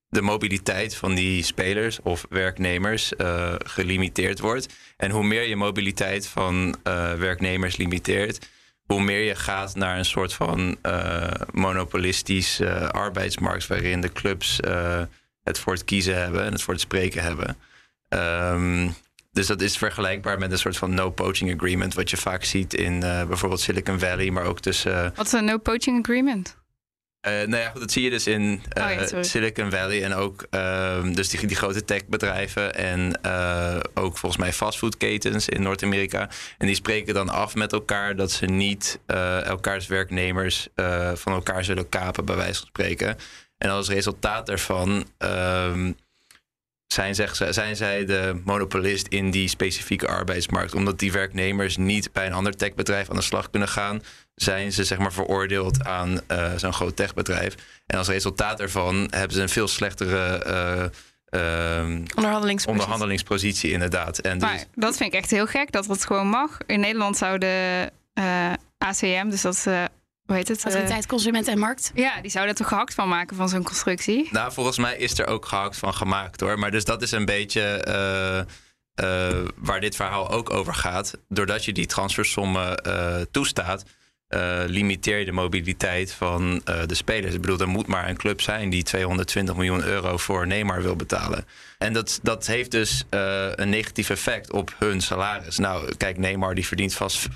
de 0.08 0.22
mobiliteit 0.22 0.96
van 0.96 1.14
die 1.14 1.42
spelers 1.42 2.00
of 2.02 2.26
werknemers 2.28 3.12
uh, 3.18 3.54
gelimiteerd 3.58 4.40
wordt. 4.40 4.74
En 4.96 5.10
hoe 5.10 5.24
meer 5.24 5.42
je 5.48 5.56
mobiliteit 5.56 6.26
van 6.26 6.76
uh, 6.84 7.12
werknemers 7.14 7.76
limiteert, 7.76 8.48
hoe 8.86 9.02
meer 9.02 9.20
je 9.20 9.34
gaat 9.34 9.74
naar 9.74 9.98
een 9.98 10.04
soort 10.04 10.32
van 10.32 10.76
uh, 10.82 11.30
monopolistische 11.52 12.90
arbeidsmarkt 12.90 13.66
waarin 13.66 14.00
de 14.00 14.12
clubs 14.12 14.60
het 15.42 15.58
voor 15.58 15.72
het 15.72 15.84
kiezen 15.84 16.22
hebben 16.22 16.44
en 16.44 16.52
het 16.52 16.62
voor 16.62 16.74
het 16.74 16.82
spreken 16.82 17.22
hebben. 17.22 17.56
Dus 19.34 19.46
dat 19.46 19.60
is 19.60 19.76
vergelijkbaar 19.76 20.38
met 20.38 20.52
een 20.52 20.58
soort 20.58 20.76
van 20.76 20.94
no-poaching 20.94 21.54
agreement, 21.54 21.94
wat 21.94 22.10
je 22.10 22.16
vaak 22.16 22.44
ziet 22.44 22.74
in 22.74 22.94
uh, 22.94 23.24
bijvoorbeeld 23.24 23.60
Silicon 23.60 23.98
Valley, 23.98 24.30
maar 24.30 24.44
ook 24.44 24.60
tussen. 24.60 24.92
Uh, 24.92 25.10
wat 25.14 25.26
is 25.26 25.32
een 25.32 25.44
no-poaching 25.44 25.98
agreement? 25.98 26.56
Uh, 27.26 27.32
nou 27.32 27.56
ja, 27.56 27.72
dat 27.78 27.92
zie 27.92 28.02
je 28.02 28.10
dus 28.10 28.26
in 28.26 28.62
oh, 28.80 28.90
ja, 29.10 29.22
Silicon 29.22 29.70
Valley 29.70 30.04
en 30.04 30.14
ook 30.14 30.46
ehm, 30.50 31.12
dus 31.12 31.28
die, 31.28 31.46
die 31.46 31.56
grote 31.56 31.84
techbedrijven 31.84 32.74
en 32.74 33.24
ook 33.94 34.18
volgens 34.18 34.36
mij 34.36 34.52
fastfoodketens 34.52 35.48
in 35.48 35.62
Noord-Amerika. 35.62 36.28
En 36.58 36.66
die 36.66 36.74
spreken 36.74 37.14
dan 37.14 37.28
af 37.28 37.54
met 37.54 37.72
elkaar 37.72 38.16
dat 38.16 38.32
ze 38.32 38.46
niet 38.46 39.00
elkaars 39.44 39.86
werknemers 39.86 40.68
van 41.14 41.32
elkaar 41.32 41.64
zullen 41.64 41.88
kapen, 41.88 42.24
bij 42.24 42.36
wijze 42.36 42.58
van 42.58 42.68
spreken. 42.68 43.16
En 43.58 43.70
als 43.70 43.88
resultaat 43.88 44.46
daarvan 44.46 45.06
ehm, 45.18 45.92
zijn, 46.94 47.14
zeg, 47.14 47.36
zijn 47.50 47.76
zij 47.76 48.04
de 48.04 48.40
monopolist 48.44 49.06
in 49.06 49.30
die 49.30 49.48
specifieke 49.48 50.06
arbeidsmarkt. 50.06 50.74
Omdat 50.74 50.98
die 50.98 51.12
werknemers 51.12 51.76
niet 51.76 52.12
bij 52.12 52.26
een 52.26 52.32
ander 52.32 52.56
techbedrijf 52.56 53.10
aan 53.10 53.16
de 53.16 53.22
slag 53.22 53.50
kunnen 53.50 53.68
gaan, 53.68 54.02
zijn 54.34 54.72
ze 54.72 54.84
zeg 54.84 54.98
maar 54.98 55.12
veroordeeld 55.12 55.84
aan 55.84 56.20
uh, 56.30 56.52
zo'n 56.56 56.72
groot 56.72 56.96
techbedrijf. 56.96 57.54
En 57.86 57.98
als 57.98 58.08
resultaat 58.08 58.58
daarvan 58.58 59.06
hebben 59.10 59.32
ze 59.32 59.42
een 59.42 59.48
veel 59.48 59.68
slechtere 59.68 60.44
uh, 60.46 61.78
ehm, 61.80 62.04
Onderhandelingspositie. 62.14 62.70
onderhandelingspositie 62.70 63.70
inderdaad. 63.70 64.18
En 64.18 64.38
dus, 64.38 64.48
Maar 64.48 64.64
dat 64.74 64.96
vind 64.96 65.12
ik 65.12 65.20
echt 65.20 65.30
heel 65.30 65.46
gek 65.46 65.72
dat 65.72 65.86
het 65.86 66.06
gewoon 66.06 66.28
mag. 66.28 66.58
In 66.66 66.80
Nederland 66.80 67.16
zou 67.16 67.38
de 67.38 67.90
eh, 68.14 68.52
ACM, 68.78 69.28
dus 69.28 69.42
dat 69.42 69.54
is, 69.54 69.66
eh, 69.66 69.84
hoe 70.26 70.36
heet 70.36 70.48
het? 70.48 70.58
Eh, 70.58 70.64
Autoriteit 70.64 71.06
Consument 71.06 71.48
en 71.48 71.58
Markt. 71.58 71.90
ja, 71.94 72.20
die 72.20 72.30
zou 72.30 72.48
er 72.48 72.54
toch 72.54 72.68
gehakt 72.68 72.94
van 72.94 73.08
maken 73.08 73.36
van 73.36 73.48
zo'n 73.48 73.62
constructie. 73.62 74.28
Nou, 74.30 74.52
volgens 74.52 74.78
mij 74.78 74.96
is 74.96 75.18
er 75.18 75.26
ook 75.26 75.46
gehakt 75.46 75.76
van 75.76 75.94
gemaakt 75.94 76.40
hoor. 76.40 76.58
Maar 76.58 76.70
dus 76.70 76.84
dat 76.84 77.02
is 77.02 77.10
een 77.10 77.24
beetje 77.24 77.60
eh, 77.62 78.38
eh, 78.94 79.44
waar 79.56 79.80
dit 79.80 79.96
verhaal 79.96 80.30
ook 80.30 80.50
over 80.50 80.74
gaat. 80.74 81.18
Doordat 81.28 81.64
je 81.64 81.72
die 81.72 81.86
transfersommen 81.86 82.76
eh, 82.76 83.20
toestaat, 83.30 83.84
eh, 84.34 84.62
limiteer 84.66 85.18
je 85.18 85.24
de 85.24 85.32
mobiliteit 85.32 86.12
van 86.12 86.60
eh, 86.64 86.80
de 86.86 86.94
spelers. 86.94 87.34
Ik 87.34 87.40
bedoel, 87.40 87.58
er 87.58 87.68
moet 87.68 87.86
maar 87.86 88.08
een 88.08 88.16
club 88.16 88.40
zijn 88.40 88.70
die 88.70 88.82
220 88.82 89.54
miljoen 89.54 89.84
euro 89.84 90.16
voor 90.16 90.46
Neymar 90.46 90.82
wil 90.82 90.96
betalen. 90.96 91.46
En 91.78 91.92
dat, 91.92 92.18
dat 92.22 92.46
heeft 92.46 92.70
dus 92.70 93.04
eh, 93.10 93.46
een 93.54 93.68
negatief 93.68 94.10
effect 94.10 94.52
op 94.52 94.74
hun 94.78 95.00
salaris. 95.00 95.58
Nou, 95.58 95.94
kijk, 95.96 96.18
Neymar 96.18 96.54
die 96.54 96.66
verdient 96.66 96.94
vast 96.94 97.28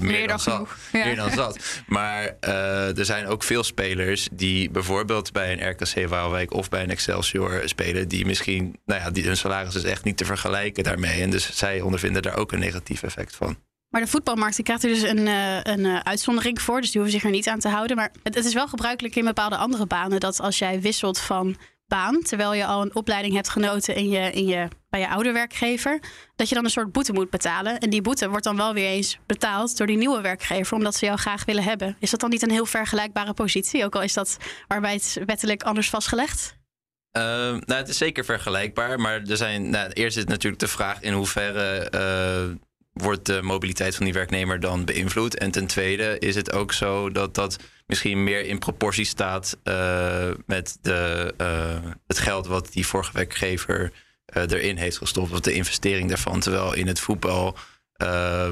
meer, 0.00 0.28
dan, 0.28 0.40
zat. 0.40 0.54
genoeg. 0.54 0.76
Ja. 0.92 1.04
Meer 1.04 1.16
dan 1.16 1.30
zat. 1.30 1.82
Maar 1.86 2.36
er 2.40 3.04
zijn 3.04 3.26
ook 3.26 3.42
veel 3.42 3.62
spelers 3.62 4.28
die 4.32 4.70
bijvoorbeeld 4.70 5.32
bij 5.32 5.52
een 5.52 5.70
RKC 5.70 6.08
Waalwijk 6.08 6.52
of 6.52 6.68
bij 6.68 6.82
een 6.82 6.90
Excelsior 6.90 7.62
spelen, 7.64 8.08
die 8.08 8.26
misschien, 8.26 8.78
nou 8.86 9.00
ja, 9.00 9.10
die, 9.10 9.24
hun 9.24 9.36
salaris 9.36 9.74
is 9.74 9.84
echt 9.84 10.04
niet 10.04 10.16
te 10.16 10.24
vergelijken 10.24 10.84
daarmee. 10.84 11.22
En 11.22 11.30
dus 11.30 11.56
zij 11.56 11.80
ondervinden 11.80 12.22
daar 12.22 12.36
ook 12.36 12.52
een 12.52 12.58
negatief 12.58 13.02
effect 13.02 13.36
van. 13.36 13.56
Maar 13.90 14.00
de 14.00 14.06
voetbalmarkt 14.06 14.56
die 14.56 14.64
krijgt 14.64 14.84
er 14.84 14.90
dus 14.90 15.02
een, 15.02 15.26
eh, 15.26 15.60
een 15.62 15.86
eh, 15.86 15.98
uitzondering 15.98 16.62
voor. 16.62 16.80
Dus 16.80 16.90
die 16.90 17.00
hoeven 17.00 17.20
zich 17.20 17.28
er 17.28 17.36
niet 17.36 17.48
aan 17.48 17.58
te 17.58 17.68
houden. 17.68 17.96
Maar 17.96 18.10
het, 18.22 18.34
het 18.34 18.44
is 18.44 18.54
wel 18.54 18.68
gebruikelijk 18.68 19.16
in 19.16 19.24
bepaalde 19.24 19.56
andere 19.56 19.86
banen 19.86 20.20
dat 20.20 20.40
als 20.40 20.58
jij 20.58 20.80
wisselt 20.80 21.18
van 21.18 21.56
baan, 21.86 22.22
terwijl 22.22 22.54
je 22.54 22.66
al 22.66 22.82
een 22.82 22.94
opleiding 22.94 23.34
hebt 23.34 23.48
genoten 23.48 23.94
in 23.94 24.08
je, 24.08 24.32
in 24.32 24.46
je, 24.46 24.68
bij 24.90 25.00
je 25.00 25.08
oude 25.08 25.32
werkgever, 25.32 26.00
dat 26.36 26.48
je 26.48 26.54
dan 26.54 26.64
een 26.64 26.70
soort 26.70 26.92
boete 26.92 27.12
moet 27.12 27.30
betalen. 27.30 27.78
En 27.78 27.90
die 27.90 28.02
boete 28.02 28.28
wordt 28.28 28.44
dan 28.44 28.56
wel 28.56 28.74
weer 28.74 28.88
eens 28.88 29.18
betaald 29.26 29.76
door 29.76 29.86
die 29.86 29.96
nieuwe 29.96 30.20
werkgever, 30.20 30.76
omdat 30.76 30.94
ze 30.94 31.04
jou 31.04 31.18
graag 31.18 31.44
willen 31.44 31.62
hebben. 31.62 31.96
Is 31.98 32.10
dat 32.10 32.20
dan 32.20 32.30
niet 32.30 32.42
een 32.42 32.50
heel 32.50 32.66
vergelijkbare 32.66 33.34
positie? 33.34 33.84
Ook 33.84 33.94
al 33.94 34.02
is 34.02 34.12
dat 34.12 34.36
arbeidswettelijk 34.66 35.62
anders 35.62 35.90
vastgelegd? 35.90 36.58
Uh, 37.16 37.22
nou, 37.22 37.74
het 37.74 37.88
is 37.88 37.98
zeker 37.98 38.24
vergelijkbaar, 38.24 39.00
maar 39.00 39.22
er 39.22 39.36
zijn, 39.36 39.70
nou, 39.70 39.90
eerst 39.90 40.16
is 40.16 40.24
natuurlijk 40.24 40.60
de 40.60 40.68
vraag 40.68 41.00
in 41.00 41.12
hoeverre 41.12 41.88
wordt 42.92 43.26
de 43.26 43.42
mobiliteit 43.42 43.96
van 43.96 44.04
die 44.04 44.14
werknemer 44.14 44.60
dan 44.60 44.84
beïnvloed. 44.84 45.38
En 45.38 45.50
ten 45.50 45.66
tweede 45.66 46.18
is 46.18 46.34
het 46.34 46.52
ook 46.52 46.72
zo 46.72 47.10
dat 47.10 47.34
dat 47.34 47.56
misschien 47.86 48.24
meer 48.24 48.44
in 48.44 48.58
proportie 48.58 49.04
staat 49.04 49.58
uh, 49.64 50.28
met 50.46 50.78
de, 50.82 51.34
het 52.06 52.18
geld 52.18 52.46
wat 52.46 52.72
die 52.72 52.86
vorige 52.86 53.12
werkgever 53.12 53.92
erin 54.26 54.76
heeft 54.76 54.98
gestopt, 54.98 55.32
of 55.32 55.40
de 55.40 55.52
investering 55.52 56.08
daarvan. 56.08 56.40
Terwijl 56.40 56.74
in 56.74 56.86
het 56.86 57.00
voetbal 57.00 57.56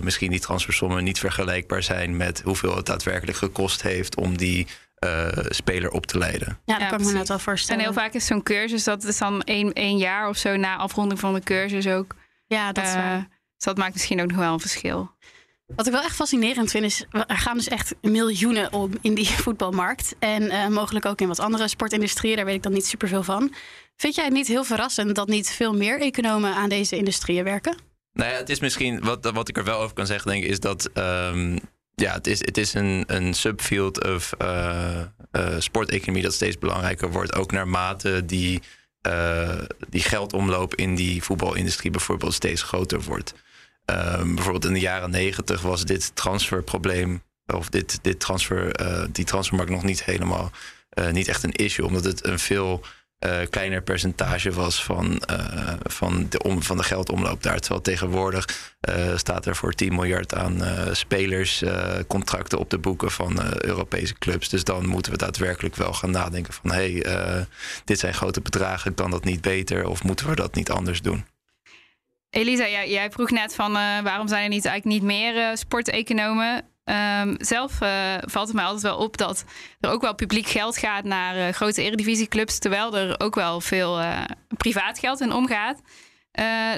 misschien 0.02 0.30
die 0.30 0.40
transfersommen 0.40 1.04
niet 1.04 1.18
vergelijkbaar 1.18 1.82
zijn 1.82 2.16
met 2.16 2.40
hoeveel 2.40 2.76
het 2.76 2.86
daadwerkelijk 2.86 3.38
gekost 3.38 3.82
heeft 3.82 4.16
om 4.16 4.36
die 4.36 4.66
uh, 5.04 5.28
speler 5.48 5.90
op 5.90 6.06
te 6.06 6.18
leiden. 6.18 6.58
Ja, 6.64 6.74
dat 6.74 6.82
ja, 6.82 6.88
kan 6.88 7.00
ik 7.00 7.06
me 7.06 7.12
net 7.12 7.28
wel 7.28 7.38
voorstellen. 7.38 7.80
En 7.80 7.86
heel 7.92 8.02
vaak 8.02 8.12
is 8.12 8.26
zo'n 8.26 8.42
cursus, 8.42 8.84
dat 8.84 9.04
is 9.04 9.18
dan 9.18 9.42
één, 9.42 9.72
één 9.72 9.96
jaar 9.96 10.28
of 10.28 10.36
zo 10.36 10.56
na 10.56 10.76
afronding 10.76 11.20
van 11.20 11.34
de 11.34 11.40
cursus 11.40 11.86
ook. 11.86 12.14
Ja, 12.46 12.72
dat 12.72 12.84
is 12.84 12.90
uh, 12.90 12.96
waar. 12.96 13.28
Dus 13.58 13.66
dat 13.66 13.76
maakt 13.76 13.92
misschien 13.92 14.20
ook 14.20 14.30
nog 14.30 14.38
wel 14.38 14.52
een 14.52 14.60
verschil. 14.60 15.10
Wat 15.66 15.86
ik 15.86 15.92
wel 15.92 16.02
echt 16.02 16.14
fascinerend 16.14 16.70
vind, 16.70 16.84
is 16.84 17.04
er 17.10 17.38
gaan 17.38 17.56
dus 17.56 17.68
echt 17.68 17.94
miljoenen 18.02 18.72
om 18.72 18.90
in 19.00 19.14
die 19.14 19.26
voetbalmarkt. 19.44 20.14
En 20.18 20.42
uh, 20.42 20.68
mogelijk 20.68 21.06
ook 21.06 21.20
in 21.20 21.28
wat 21.28 21.38
andere 21.38 21.68
sportindustrieën, 21.68 22.36
daar 22.36 22.44
weet 22.44 22.54
ik 22.54 22.62
dan 22.62 22.72
niet 22.72 22.86
superveel 22.86 23.22
van. 23.22 23.54
Vind 23.96 24.14
jij 24.14 24.24
het 24.24 24.32
niet 24.32 24.46
heel 24.46 24.64
verrassend 24.64 25.14
dat 25.14 25.28
niet 25.28 25.50
veel 25.50 25.74
meer 25.74 26.00
economen 26.00 26.54
aan 26.54 26.68
deze 26.68 26.96
industrieën 26.96 27.44
werken? 27.44 27.76
Nou 28.12 28.30
ja, 28.30 28.36
het 28.36 28.48
is 28.48 28.60
misschien, 28.60 29.00
wat, 29.00 29.30
wat 29.30 29.48
ik 29.48 29.56
er 29.56 29.64
wel 29.64 29.80
over 29.80 29.94
kan 29.94 30.06
zeggen, 30.06 30.30
denk 30.30 30.44
ik, 30.44 30.50
is 30.50 30.60
dat 30.60 30.90
um, 30.94 31.58
ja, 31.94 32.12
het 32.12 32.26
is, 32.26 32.38
het 32.38 32.58
is 32.58 32.74
een, 32.74 33.04
een 33.06 33.34
subfield 33.34 34.04
of 34.04 34.32
uh, 34.42 35.00
uh, 35.32 35.54
sporteconomie 35.58 36.22
dat 36.22 36.34
steeds 36.34 36.58
belangrijker 36.58 37.10
wordt. 37.10 37.34
Ook 37.34 37.52
naarmate 37.52 38.24
die, 38.24 38.62
uh, 39.06 39.60
die 39.88 40.02
geldomloop 40.02 40.74
in 40.74 40.94
die 40.94 41.22
voetbalindustrie 41.22 41.90
bijvoorbeeld 41.90 42.34
steeds 42.34 42.62
groter 42.62 43.00
wordt. 43.00 43.34
Um, 43.90 44.34
bijvoorbeeld 44.34 44.64
in 44.64 44.72
de 44.72 44.80
jaren 44.80 45.10
negentig 45.10 45.60
was 45.60 45.84
dit 45.84 46.10
transferprobleem, 46.14 47.22
of 47.46 47.68
dit, 47.68 47.98
dit 48.02 48.20
transfer, 48.20 48.72
die 49.12 49.24
transfermarkt 49.24 49.72
nog 49.72 49.82
niet 49.82 50.04
helemaal, 50.04 50.50
niet 51.12 51.28
echt 51.28 51.42
een 51.42 51.52
issue, 51.52 51.86
omdat 51.86 52.04
het 52.04 52.26
een 52.26 52.38
veel 52.38 52.84
uh, 53.26 53.38
kleiner 53.50 53.82
percentage 53.82 54.52
was 54.52 54.84
van, 54.84 55.22
van, 55.82 56.26
de 56.28 56.42
om, 56.42 56.62
van 56.62 56.76
de 56.76 56.82
geldomloop 56.82 57.42
daar. 57.42 57.58
Terwijl 57.58 57.82
tegenwoordig 57.82 58.72
staat 59.16 59.46
er 59.46 59.56
voor 59.56 59.72
10 59.72 59.94
miljard 59.94 60.34
aan 60.34 60.62
spelerscontracten 60.92 62.58
op 62.58 62.70
de 62.70 62.78
boeken 62.78 63.10
van 63.10 63.62
Europese 63.64 64.14
clubs. 64.18 64.48
Dus 64.48 64.64
dan 64.64 64.86
moeten 64.86 65.12
we 65.12 65.18
daadwerkelijk 65.18 65.76
wel 65.76 65.92
gaan 65.92 66.10
nadenken 66.10 66.52
van 66.52 66.70
hé, 66.70 66.92
hey, 66.92 67.46
dit 67.84 67.98
zijn 67.98 68.14
grote 68.14 68.40
bedragen, 68.40 68.94
kan 68.94 69.10
dat 69.10 69.24
niet 69.24 69.40
beter 69.40 69.86
of 69.86 70.04
moeten 70.04 70.28
we 70.28 70.34
dat 70.34 70.54
niet 70.54 70.70
anders 70.70 71.02
doen? 71.02 71.24
Elisa, 72.30 72.68
jij, 72.68 72.90
jij 72.90 73.10
vroeg 73.10 73.30
net 73.30 73.54
van 73.54 73.72
waarom 74.02 74.28
zijn 74.28 74.42
er 74.42 74.48
niet, 74.48 74.64
eigenlijk 74.64 75.00
niet 75.00 75.10
meer 75.10 75.56
sporteconomen? 75.56 76.64
Um, 76.88 77.34
zelf 77.38 77.80
uh, 77.80 78.14
valt 78.20 78.46
het 78.46 78.56
mij 78.56 78.64
altijd 78.64 78.82
wel 78.82 78.96
op 78.96 79.16
dat 79.16 79.44
er 79.80 79.90
ook 79.90 80.00
wel 80.00 80.14
publiek 80.14 80.46
geld 80.46 80.78
gaat 80.78 81.04
naar 81.04 81.36
uh, 81.36 81.48
grote 81.48 81.82
eredivisieclubs, 81.82 82.58
terwijl 82.58 82.96
er 82.96 83.20
ook 83.20 83.34
wel 83.34 83.60
veel 83.60 84.00
uh, 84.00 84.24
privaat 84.56 84.98
geld 84.98 85.20
in 85.20 85.32
omgaat. 85.32 85.80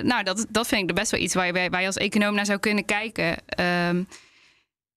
nou, 0.03 0.23
dat, 0.23 0.47
dat 0.49 0.67
vind 0.67 0.91
ik 0.91 0.97
best 0.97 1.11
wel 1.11 1.21
iets 1.21 1.35
waar 1.35 1.47
je, 1.47 1.71
waar 1.71 1.87
als 1.87 1.97
econoom 1.97 2.35
naar 2.35 2.47
zou 2.47 2.59
kunnen 2.59 2.85
kijken. 2.85 3.37
Um, 3.89 4.09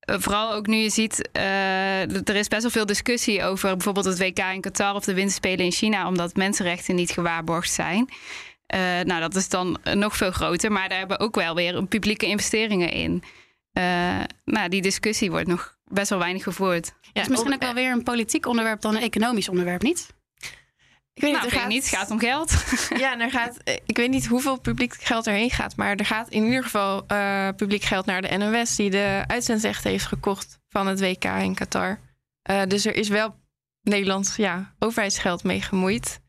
vooral 0.05 0.53
ook 0.53 0.67
nu 0.67 0.75
je 0.75 0.89
ziet, 0.89 1.29
er 1.31 2.35
is 2.35 2.47
best 2.47 2.61
wel 2.61 2.71
veel 2.71 2.85
discussie 2.85 3.43
over 3.43 3.71
bijvoorbeeld 3.71 4.05
het 4.05 4.19
WK 4.19 4.39
in 4.39 4.61
Qatar 4.61 4.95
of 4.95 5.03
de 5.03 5.13
winterspelen 5.13 5.65
in 5.65 5.71
China, 5.71 6.07
omdat 6.07 6.35
mensenrechten 6.35 6.95
niet 6.95 7.11
gewaarborgd 7.11 7.71
zijn. 7.71 8.09
Nou, 9.03 9.19
dat 9.19 9.35
is 9.35 9.49
dan 9.49 9.77
nog 9.93 10.17
veel 10.17 10.31
groter, 10.31 10.71
maar 10.71 10.89
daar 10.89 10.97
hebben 10.97 11.17
we 11.17 11.23
ook 11.23 11.35
wel 11.35 11.55
weer 11.55 11.85
publieke 11.85 12.25
investeringen 12.25 12.91
in. 12.91 13.23
Uh, 13.73 14.19
nou, 14.45 14.69
die 14.69 14.81
discussie 14.81 15.31
wordt 15.31 15.47
nog 15.47 15.77
best 15.85 16.09
wel 16.09 16.19
weinig 16.19 16.43
gevoerd. 16.43 16.85
Ja, 16.85 17.09
het 17.13 17.21
is 17.21 17.27
misschien 17.27 17.53
ook 17.53 17.61
wel 17.61 17.73
weer 17.73 17.91
een 17.91 18.03
politiek 18.03 18.45
onderwerp 18.45 18.81
dan 18.81 18.95
een 18.95 19.01
economisch 19.01 19.49
onderwerp, 19.49 19.81
niet? 19.81 20.13
Ik 21.13 21.21
weet 21.21 21.31
nou, 21.31 21.43
niet, 21.43 21.53
er 21.53 21.59
gaat... 21.59 21.69
niet, 21.69 21.89
het 21.89 21.95
gaat 21.95 22.11
om 22.11 22.19
geld. 22.19 22.63
Ja, 23.03 23.19
er 23.19 23.31
gaat, 23.31 23.57
ik 23.85 23.97
weet 23.97 24.09
niet 24.09 24.25
hoeveel 24.25 24.59
publiek 24.59 24.93
geld 24.93 25.27
erheen 25.27 25.49
gaat, 25.49 25.75
maar 25.75 25.95
er 25.95 26.05
gaat 26.05 26.29
in 26.29 26.45
ieder 26.45 26.63
geval 26.63 27.05
uh, 27.07 27.49
publiek 27.55 27.83
geld 27.83 28.05
naar 28.05 28.21
de 28.21 28.37
NOS, 28.37 28.75
die 28.75 28.89
de 28.89 29.23
uitzendrechten 29.27 29.91
heeft 29.91 30.05
gekocht 30.05 30.59
van 30.69 30.87
het 30.87 30.99
WK 30.99 31.23
in 31.23 31.55
Qatar. 31.55 31.99
Uh, 32.49 32.61
dus 32.67 32.85
er 32.85 32.95
is 32.95 33.07
wel 33.07 33.35
Nederlands 33.81 34.35
ja, 34.35 34.73
overheidsgeld 34.79 35.43
mee 35.43 35.61
gemoeid. 35.61 36.21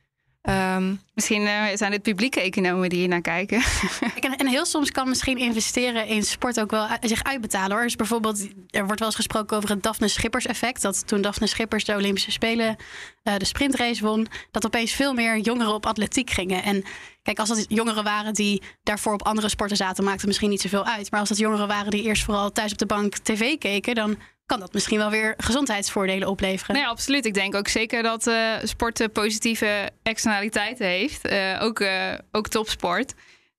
Um, 0.50 1.00
misschien 1.14 1.42
uh, 1.42 1.64
zijn 1.74 1.92
het 1.92 2.02
publieke 2.02 2.40
economen 2.40 2.88
die 2.88 2.98
hier 2.98 3.08
naar 3.08 3.20
kijken. 3.20 3.62
en, 4.38 4.46
heel 4.46 4.66
soms 4.66 4.90
kan 4.90 5.08
misschien 5.08 5.38
investeren 5.38 6.06
in 6.06 6.22
sport 6.22 6.60
ook 6.60 6.70
wel 6.70 6.86
zich 7.00 7.24
uitbetalen 7.24 7.72
hoor. 7.72 7.82
Dus 7.82 7.96
bijvoorbeeld, 7.96 8.48
er 8.70 8.84
wordt 8.84 8.98
wel 8.98 9.08
eens 9.08 9.16
gesproken 9.16 9.56
over 9.56 9.70
het 9.70 9.82
Daphne 9.82 10.08
Schippers 10.08 10.46
effect. 10.46 10.82
Dat 10.82 11.06
toen 11.06 11.20
Daphne 11.20 11.46
Schippers 11.46 11.84
de 11.84 11.94
Olympische 11.94 12.30
Spelen 12.30 12.76
uh, 13.22 13.36
de 13.36 13.44
sprintrace 13.44 14.04
won, 14.04 14.26
dat 14.50 14.66
opeens 14.66 14.92
veel 14.92 15.14
meer 15.14 15.38
jongeren 15.38 15.74
op 15.74 15.86
atletiek 15.86 16.30
gingen. 16.30 16.62
En 16.62 16.84
kijk, 17.22 17.38
als 17.38 17.48
dat 17.48 17.64
jongeren 17.68 18.04
waren 18.04 18.34
die 18.34 18.62
daarvoor 18.82 19.12
op 19.12 19.22
andere 19.22 19.48
sporten 19.48 19.76
zaten, 19.76 20.04
maakte 20.04 20.18
het 20.18 20.28
misschien 20.28 20.50
niet 20.50 20.60
zoveel 20.60 20.84
uit. 20.84 21.10
Maar 21.10 21.20
als 21.20 21.28
dat 21.28 21.38
jongeren 21.38 21.68
waren 21.68 21.90
die 21.90 22.02
eerst 22.02 22.22
vooral 22.22 22.52
thuis 22.52 22.72
op 22.72 22.78
de 22.78 22.86
bank 22.86 23.16
tv 23.16 23.58
keken, 23.58 23.94
dan 23.94 24.16
kan 24.46 24.60
dat 24.60 24.72
misschien 24.72 24.98
wel 24.98 25.10
weer 25.10 25.34
gezondheidsvoordelen 25.36 26.28
opleveren. 26.28 26.74
Nee, 26.74 26.86
absoluut. 26.86 27.26
Ik 27.26 27.34
denk 27.34 27.54
ook 27.54 27.68
zeker 27.68 28.02
dat 28.02 28.26
uh, 28.26 28.54
sport 28.62 29.12
positieve 29.12 29.90
externaliteiten 30.02 30.86
heeft. 30.86 31.26
Uh, 31.26 31.62
ook, 31.62 31.80
uh, 31.80 32.12
ook 32.32 32.48
topsport. 32.48 33.14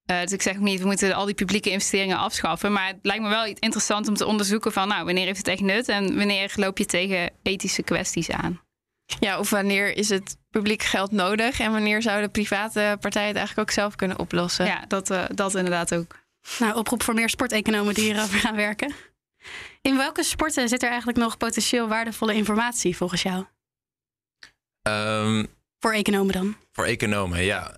dus 0.06 0.32
ik 0.32 0.42
zeg 0.42 0.56
ook 0.56 0.62
niet, 0.62 0.80
we 0.80 0.86
moeten 0.86 1.14
al 1.14 1.26
die 1.26 1.36
publieke 1.36 1.70
investeringen 1.70 2.18
afschaffen. 2.18 2.72
Maar 2.72 2.88
het 2.88 3.00
lijkt 3.02 3.24
me 3.24 3.30
wel 3.30 3.46
interessant 3.46 4.08
om 4.08 4.16
te 4.16 4.26
onderzoeken 4.26 4.72
van... 4.72 4.88
nou, 4.88 5.06
wanneer 5.06 5.26
heeft 5.26 5.38
het 5.38 5.48
echt 5.48 5.62
nut 5.62 5.88
en 5.88 6.18
wanneer 6.18 6.54
loop 6.56 6.78
je 6.78 6.86
tegen 6.86 7.32
ethische 7.44 7.84
kwesties 7.84 8.32
aan? 8.32 8.62
Ja, 9.20 9.40
of 9.40 9.50
wanneer 9.50 9.98
is 9.98 10.10
het 10.10 10.38
publiek 10.50 10.84
geld 10.84 11.12
nodig... 11.12 11.60
en 11.60 11.72
wanneer 11.72 12.02
zouden 12.02 12.32
private 12.32 12.98
partijen 13.00 13.28
het 13.28 13.38
eigenlijk 13.38 13.70
ook 13.70 13.76
zelf 13.76 13.96
kunnen 13.96 14.20
oplossen? 14.20 14.66
Ja, 14.66 14.86
dat, 14.88 15.14
dat 15.34 15.56
inderdaad 15.56 15.96
ook. 15.96 16.24
Nou, 16.60 16.76
oproep 16.76 17.04
voor 17.04 17.14
meer 17.14 17.30
sporteconomen 17.30 17.94
die 17.94 18.04
hierover 18.04 18.40
gaan 18.40 18.56
werken. 18.56 18.94
In 19.86 19.98
welke 19.98 20.24
sporten 20.24 20.70
zit 20.70 20.84
er 20.84 20.90
eigenlijk 20.90 21.18
nog 21.18 21.38
potentieel 21.38 21.88
waardevolle 21.88 22.34
informatie 22.34 22.98
volgens 22.98 23.22
jou? 23.22 23.46
Um, 24.88 25.48
voor 25.80 25.92
economen 25.92 26.34
dan? 26.34 26.56
Voor 26.72 26.86
economen, 26.86 27.44
ja. 27.44 27.70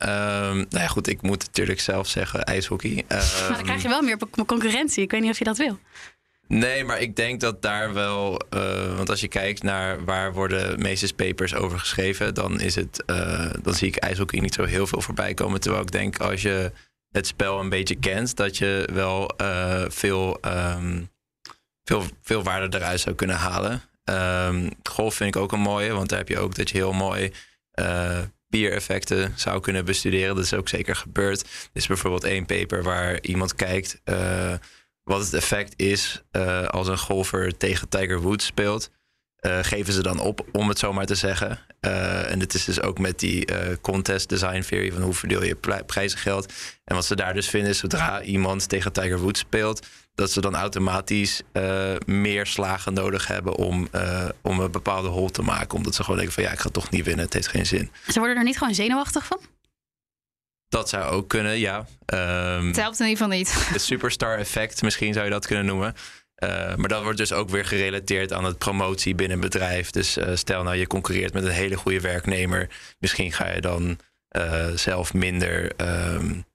Um, 0.50 0.56
nou 0.58 0.84
ja, 0.84 0.88
goed, 0.88 1.08
ik 1.08 1.22
moet 1.22 1.46
natuurlijk 1.46 1.80
zelf 1.80 2.08
zeggen 2.08 2.44
ijshockey. 2.44 2.92
Um, 2.92 3.06
maar 3.48 3.54
dan 3.54 3.64
krijg 3.64 3.82
je 3.82 3.88
wel 3.88 4.02
meer 4.02 4.18
concurrentie. 4.46 5.04
Ik 5.04 5.12
weet 5.12 5.22
niet 5.22 5.32
of 5.32 5.38
je 5.38 5.44
dat 5.44 5.58
wil. 5.58 5.80
Nee, 6.48 6.84
maar 6.84 7.02
ik 7.02 7.16
denk 7.16 7.40
dat 7.40 7.62
daar 7.62 7.94
wel. 7.94 8.42
Uh, 8.54 8.96
want 8.96 9.10
als 9.10 9.22
je 9.22 9.28
kijkt 9.28 9.64
naar 9.64 10.06
waar 10.06 10.34
worden 10.34 10.82
meeste 10.82 11.14
papers 11.14 11.56
over 11.56 11.80
geschreven, 11.80 12.34
dan 12.34 12.60
is 12.60 12.76
het. 12.76 13.04
Uh, 13.06 13.50
dan 13.62 13.74
zie 13.74 13.88
ik 13.88 13.96
ijshockey 13.96 14.40
niet 14.40 14.54
zo 14.54 14.64
heel 14.64 14.88
veel 14.88 15.02
voorbij 15.02 15.34
komen. 15.34 15.60
Terwijl 15.60 15.84
ik 15.84 15.92
denk 15.92 16.18
als 16.20 16.42
je 16.42 16.72
het 17.12 17.28
spel 17.28 17.60
een 17.60 17.70
beetje 17.70 17.96
kent, 17.96 18.36
dat 18.36 18.58
je 18.58 18.90
wel 18.94 19.32
uh, 19.42 19.86
veel, 19.88 20.40
um, 20.46 21.10
veel, 21.88 22.04
veel 22.22 22.44
waarde 22.44 22.78
eruit 22.78 23.00
zou 23.00 23.16
kunnen 23.16 23.36
halen. 23.36 23.82
Um, 24.04 24.70
golf 24.90 25.16
vind 25.16 25.36
ik 25.36 25.42
ook 25.42 25.52
een 25.52 25.60
mooie, 25.60 25.94
want 25.94 26.10
daar 26.10 26.20
heb 26.20 26.28
je 26.28 26.40
ook 26.40 26.56
dat 26.56 26.70
je 26.70 26.78
heel 26.78 26.94
mooi 26.94 27.32
peer-effecten 28.50 29.34
zou 29.36 29.62
kunnen 29.62 29.86
bestuderen. 29.86 30.36
Dat 30.36 30.44
is 30.44 30.54
ook 30.54 30.70
zeker 30.70 30.96
gebeurd. 30.96 31.42
Er 31.42 31.48
is 31.74 31.88
bijvoorbeeld 31.88 32.24
één 32.24 32.46
paper 32.46 32.84
waar 32.84 33.22
iemand 33.22 33.56
kijkt 33.56 34.02
wat 35.04 35.20
het 35.20 35.34
effect 35.34 35.74
is 35.76 36.24
uh, 36.32 36.66
als 36.66 36.88
een 36.88 36.98
golfer 36.98 37.58
tegen 37.58 37.90
Tiger 37.90 38.22
Woods 38.22 38.46
speelt. 38.46 38.90
Uh, 39.42 39.60
geven 39.62 39.94
ze 39.94 40.02
dan 40.02 40.20
op, 40.20 40.46
om 40.52 40.70
het 40.70 40.80
zo 40.80 40.94
maar 40.94 41.06
te 41.06 41.16
zeggen. 41.16 41.60
Uh, 41.82 42.32
en 42.32 42.40
dit 42.40 42.54
is 42.54 42.66
dus 42.66 42.82
ook 42.82 43.00
met 43.00 43.20
die 43.20 43.48
contest 43.82 44.30
design 44.30 44.62
theory 44.62 44.92
van 44.92 45.02
hoe 45.02 45.14
verdeel 45.14 45.44
je 45.44 45.84
prijzengeld. 45.86 46.54
En 46.84 46.96
wat 46.96 47.06
ze 47.06 47.16
daar 47.16 47.34
dus 47.34 47.50
vinden 47.50 47.70
is 47.70 47.78
zodra 47.78 48.22
iemand 48.22 48.70
tegen 48.70 48.92
Tiger 48.92 49.20
Woods 49.20 49.40
speelt, 49.40 49.88
dat 50.18 50.32
ze 50.32 50.42
dan 50.42 50.56
automatisch 50.56 51.42
meer 52.06 52.46
slagen 52.46 52.94
nodig 52.94 53.28
hebben 53.28 53.56
om, 53.56 53.88
om 54.42 54.60
een 54.60 54.72
bepaalde 54.72 55.08
hole 55.08 55.32
te 55.32 55.42
maken. 55.42 55.78
Omdat 55.78 55.96
ze 55.96 56.02
gewoon 56.02 56.18
denken 56.18 56.36
van 56.36 56.44
ja, 56.44 56.52
ik 56.52 56.60
ga 56.60 56.70
toch 56.70 56.90
niet 56.90 57.06
winnen, 57.06 57.26
het 57.26 57.34
heeft 57.34 57.48
geen 57.48 57.66
zin. 57.66 57.92
Ze 58.08 58.20
worden 58.20 58.38
er 58.38 58.44
niet 58.44 58.58
gewoon 58.58 58.76
zenuwachtig 58.76 59.26
van? 59.26 59.40
Dat 60.70 60.90
zou 60.90 61.04
ook 61.04 61.28
kunnen, 61.30 61.60
ja. 61.60 61.78
Um, 61.78 62.68
het 62.68 62.76
helpt 62.76 63.00
in 63.00 63.08
ieder 63.08 63.24
geval 63.24 63.38
niet. 63.38 63.70
Het 63.72 63.82
superstar 63.82 64.38
effect, 64.38 64.82
misschien 64.82 65.14
zou 65.14 65.26
je 65.26 65.32
dat 65.32 65.46
kunnen 65.48 65.66
noemen. 65.66 65.96
Uh, 66.44 66.76
maar 66.76 66.90
dat 66.90 67.04
wordt 67.04 67.18
dus 67.18 67.34
ook 67.34 67.50
weer 67.50 67.66
gerelateerd 67.66 68.34
aan 68.34 68.44
het 68.44 68.58
promotie 68.58 69.16
binnen 69.16 69.36
een 69.36 69.44
bedrijf. 69.44 69.90
Dus 69.90 70.18
stel 70.34 70.64
nou 70.64 70.76
je 70.76 70.88
concurreert 70.88 71.34
met 71.34 71.44
een 71.44 71.50
hele 71.50 71.78
goede 71.78 72.02
werknemer. 72.02 72.70
Misschien 73.00 73.32
ga 73.32 73.52
je 73.52 73.62
dan 73.62 74.00
zelf 74.76 75.14
minder 75.14 75.72
um, 76.14 76.46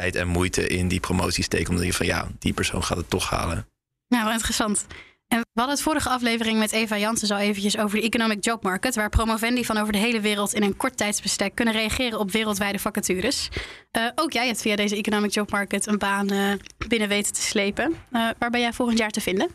tijd 0.00 0.14
en 0.14 0.28
moeite 0.28 0.66
in 0.66 0.88
die 0.88 1.00
promotie 1.00 1.44
steken. 1.44 1.70
Omdat 1.70 1.84
je 1.84 1.92
van 1.92 2.06
ja, 2.06 2.28
die 2.38 2.52
persoon 2.52 2.84
gaat 2.84 2.96
het 2.96 3.10
toch 3.10 3.30
halen. 3.30 3.66
Nou, 4.08 4.32
interessant. 4.32 4.86
En 5.28 5.38
we 5.38 5.60
hadden 5.60 5.74
het 5.74 5.84
vorige 5.84 6.08
aflevering 6.08 6.58
met 6.58 6.72
Eva 6.72 6.98
Jansen 6.98 7.36
al 7.36 7.42
eventjes 7.42 7.78
over 7.78 7.98
de 7.98 8.04
Economic 8.04 8.44
Job 8.44 8.62
Market, 8.62 8.94
waar 8.94 9.08
promovendi 9.08 9.64
van 9.64 9.76
over 9.76 9.92
de 9.92 9.98
hele 9.98 10.20
wereld 10.20 10.54
in 10.54 10.62
een 10.62 10.76
kort 10.76 10.96
tijdsbestek 10.96 11.54
kunnen 11.54 11.74
reageren 11.74 12.18
op 12.18 12.30
wereldwijde 12.30 12.78
vacatures. 12.78 13.48
Uh, 13.92 14.06
ook 14.14 14.32
jij 14.32 14.46
hebt 14.46 14.60
via 14.60 14.76
deze 14.76 14.96
Economic 14.96 15.32
Job 15.32 15.50
Market 15.50 15.86
een 15.86 15.98
baan 15.98 16.32
uh, 16.32 16.52
binnen 16.88 17.08
weten 17.08 17.32
te 17.32 17.40
slepen. 17.42 17.90
Uh, 17.90 18.28
waar 18.38 18.50
ben 18.50 18.60
jij 18.60 18.72
volgend 18.72 18.98
jaar 18.98 19.10
te 19.10 19.20
vinden? 19.20 19.50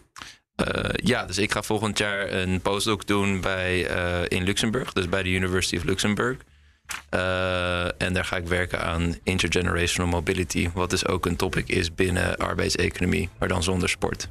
ja, 0.93 1.25
dus 1.25 1.37
ik 1.37 1.51
ga 1.51 1.61
volgend 1.61 1.97
jaar 1.97 2.31
een 2.31 2.61
postdoc 2.61 3.07
doen 3.07 3.41
bij, 3.41 3.79
in 4.27 4.43
Luxemburg, 4.43 4.93
dus 4.93 5.09
bij 5.09 5.23
de 5.23 5.29
University 5.29 5.75
of 5.75 5.83
Luxemburg. 5.83 6.37
En 7.97 8.13
daar 8.13 8.25
ga 8.25 8.35
ik 8.35 8.47
werken 8.47 8.81
aan 8.81 9.15
intergenerational 9.23 10.11
mobility, 10.11 10.69
wat 10.73 10.89
dus 10.89 11.07
ook 11.07 11.25
een 11.25 11.35
topic 11.35 11.67
is 11.67 11.95
binnen 11.95 12.37
arbeidseconomie, 12.37 13.29
maar 13.39 13.47
dan 13.47 13.63
zonder 13.63 13.89
sport. 13.89 14.29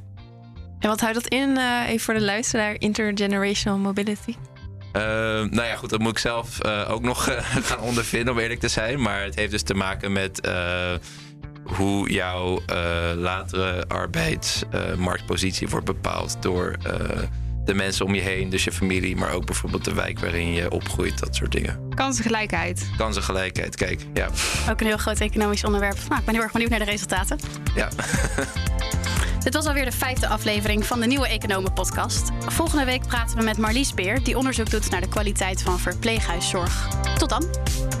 En 0.79 0.89
wat 0.89 0.99
houdt 0.99 1.15
dat 1.15 1.27
in, 1.27 1.49
uh, 1.49 1.83
even 1.87 1.99
voor 1.99 2.13
de 2.13 2.21
luisteraar, 2.21 2.75
intergenerational 2.79 3.77
mobility? 3.77 4.35
Uh, 4.93 5.01
nou 5.49 5.63
ja, 5.63 5.75
goed, 5.75 5.89
dat 5.89 5.99
moet 5.99 6.11
ik 6.11 6.17
zelf 6.17 6.65
ook 6.65 7.01
nog 7.01 7.23
gaan 7.67 7.79
ondervinden, 7.79 8.33
om 8.33 8.39
eerlijk 8.39 8.59
te 8.59 8.67
zijn. 8.67 9.01
Maar 9.01 9.23
het 9.23 9.35
heeft 9.35 9.51
dus 9.51 9.61
te 9.61 9.73
maken 9.73 10.11
met 10.11 10.49
hoe 11.63 12.11
jouw 12.11 12.61
latere 13.15 13.87
arbeidsmarktpositie 13.87 15.67
wordt 15.67 15.85
bepaald 15.85 16.37
door 16.41 16.77
de 17.71 17.77
mensen 17.77 18.05
om 18.05 18.15
je 18.15 18.21
heen, 18.21 18.49
dus 18.49 18.63
je 18.63 18.71
familie, 18.71 19.15
maar 19.15 19.31
ook 19.31 19.45
bijvoorbeeld 19.45 19.85
de 19.85 19.93
wijk 19.93 20.19
waarin 20.19 20.53
je 20.53 20.71
opgroeit, 20.71 21.19
dat 21.19 21.35
soort 21.35 21.51
dingen. 21.51 21.89
Kansengelijkheid. 21.95 22.89
Kansengelijkheid, 22.97 23.75
kijk, 23.75 24.05
ja. 24.13 24.27
Ook 24.69 24.79
een 24.81 24.87
heel 24.87 24.97
groot 24.97 25.19
economisch 25.19 25.63
onderwerp. 25.63 25.97
Nou, 26.07 26.19
ik 26.19 26.25
ben 26.25 26.33
heel 26.33 26.43
erg 26.43 26.51
benieuwd 26.51 26.69
naar 26.69 26.79
de 26.79 26.85
resultaten. 26.85 27.39
Ja. 27.75 27.89
Dit 29.43 29.53
was 29.53 29.65
alweer 29.65 29.85
de 29.85 29.91
vijfde 29.91 30.27
aflevering 30.27 30.85
van 30.85 30.99
de 30.99 31.07
Nieuwe 31.07 31.27
Economen 31.27 31.73
podcast. 31.73 32.29
Volgende 32.39 32.85
week 32.85 33.07
praten 33.07 33.37
we 33.37 33.43
met 33.43 33.57
Marlies 33.57 33.93
Beer, 33.93 34.23
die 34.23 34.37
onderzoek 34.37 34.69
doet 34.69 34.89
naar 34.89 35.01
de 35.01 35.09
kwaliteit 35.09 35.61
van 35.61 35.79
verpleeghuiszorg. 35.79 36.87
Tot 37.17 37.29
dan! 37.29 38.00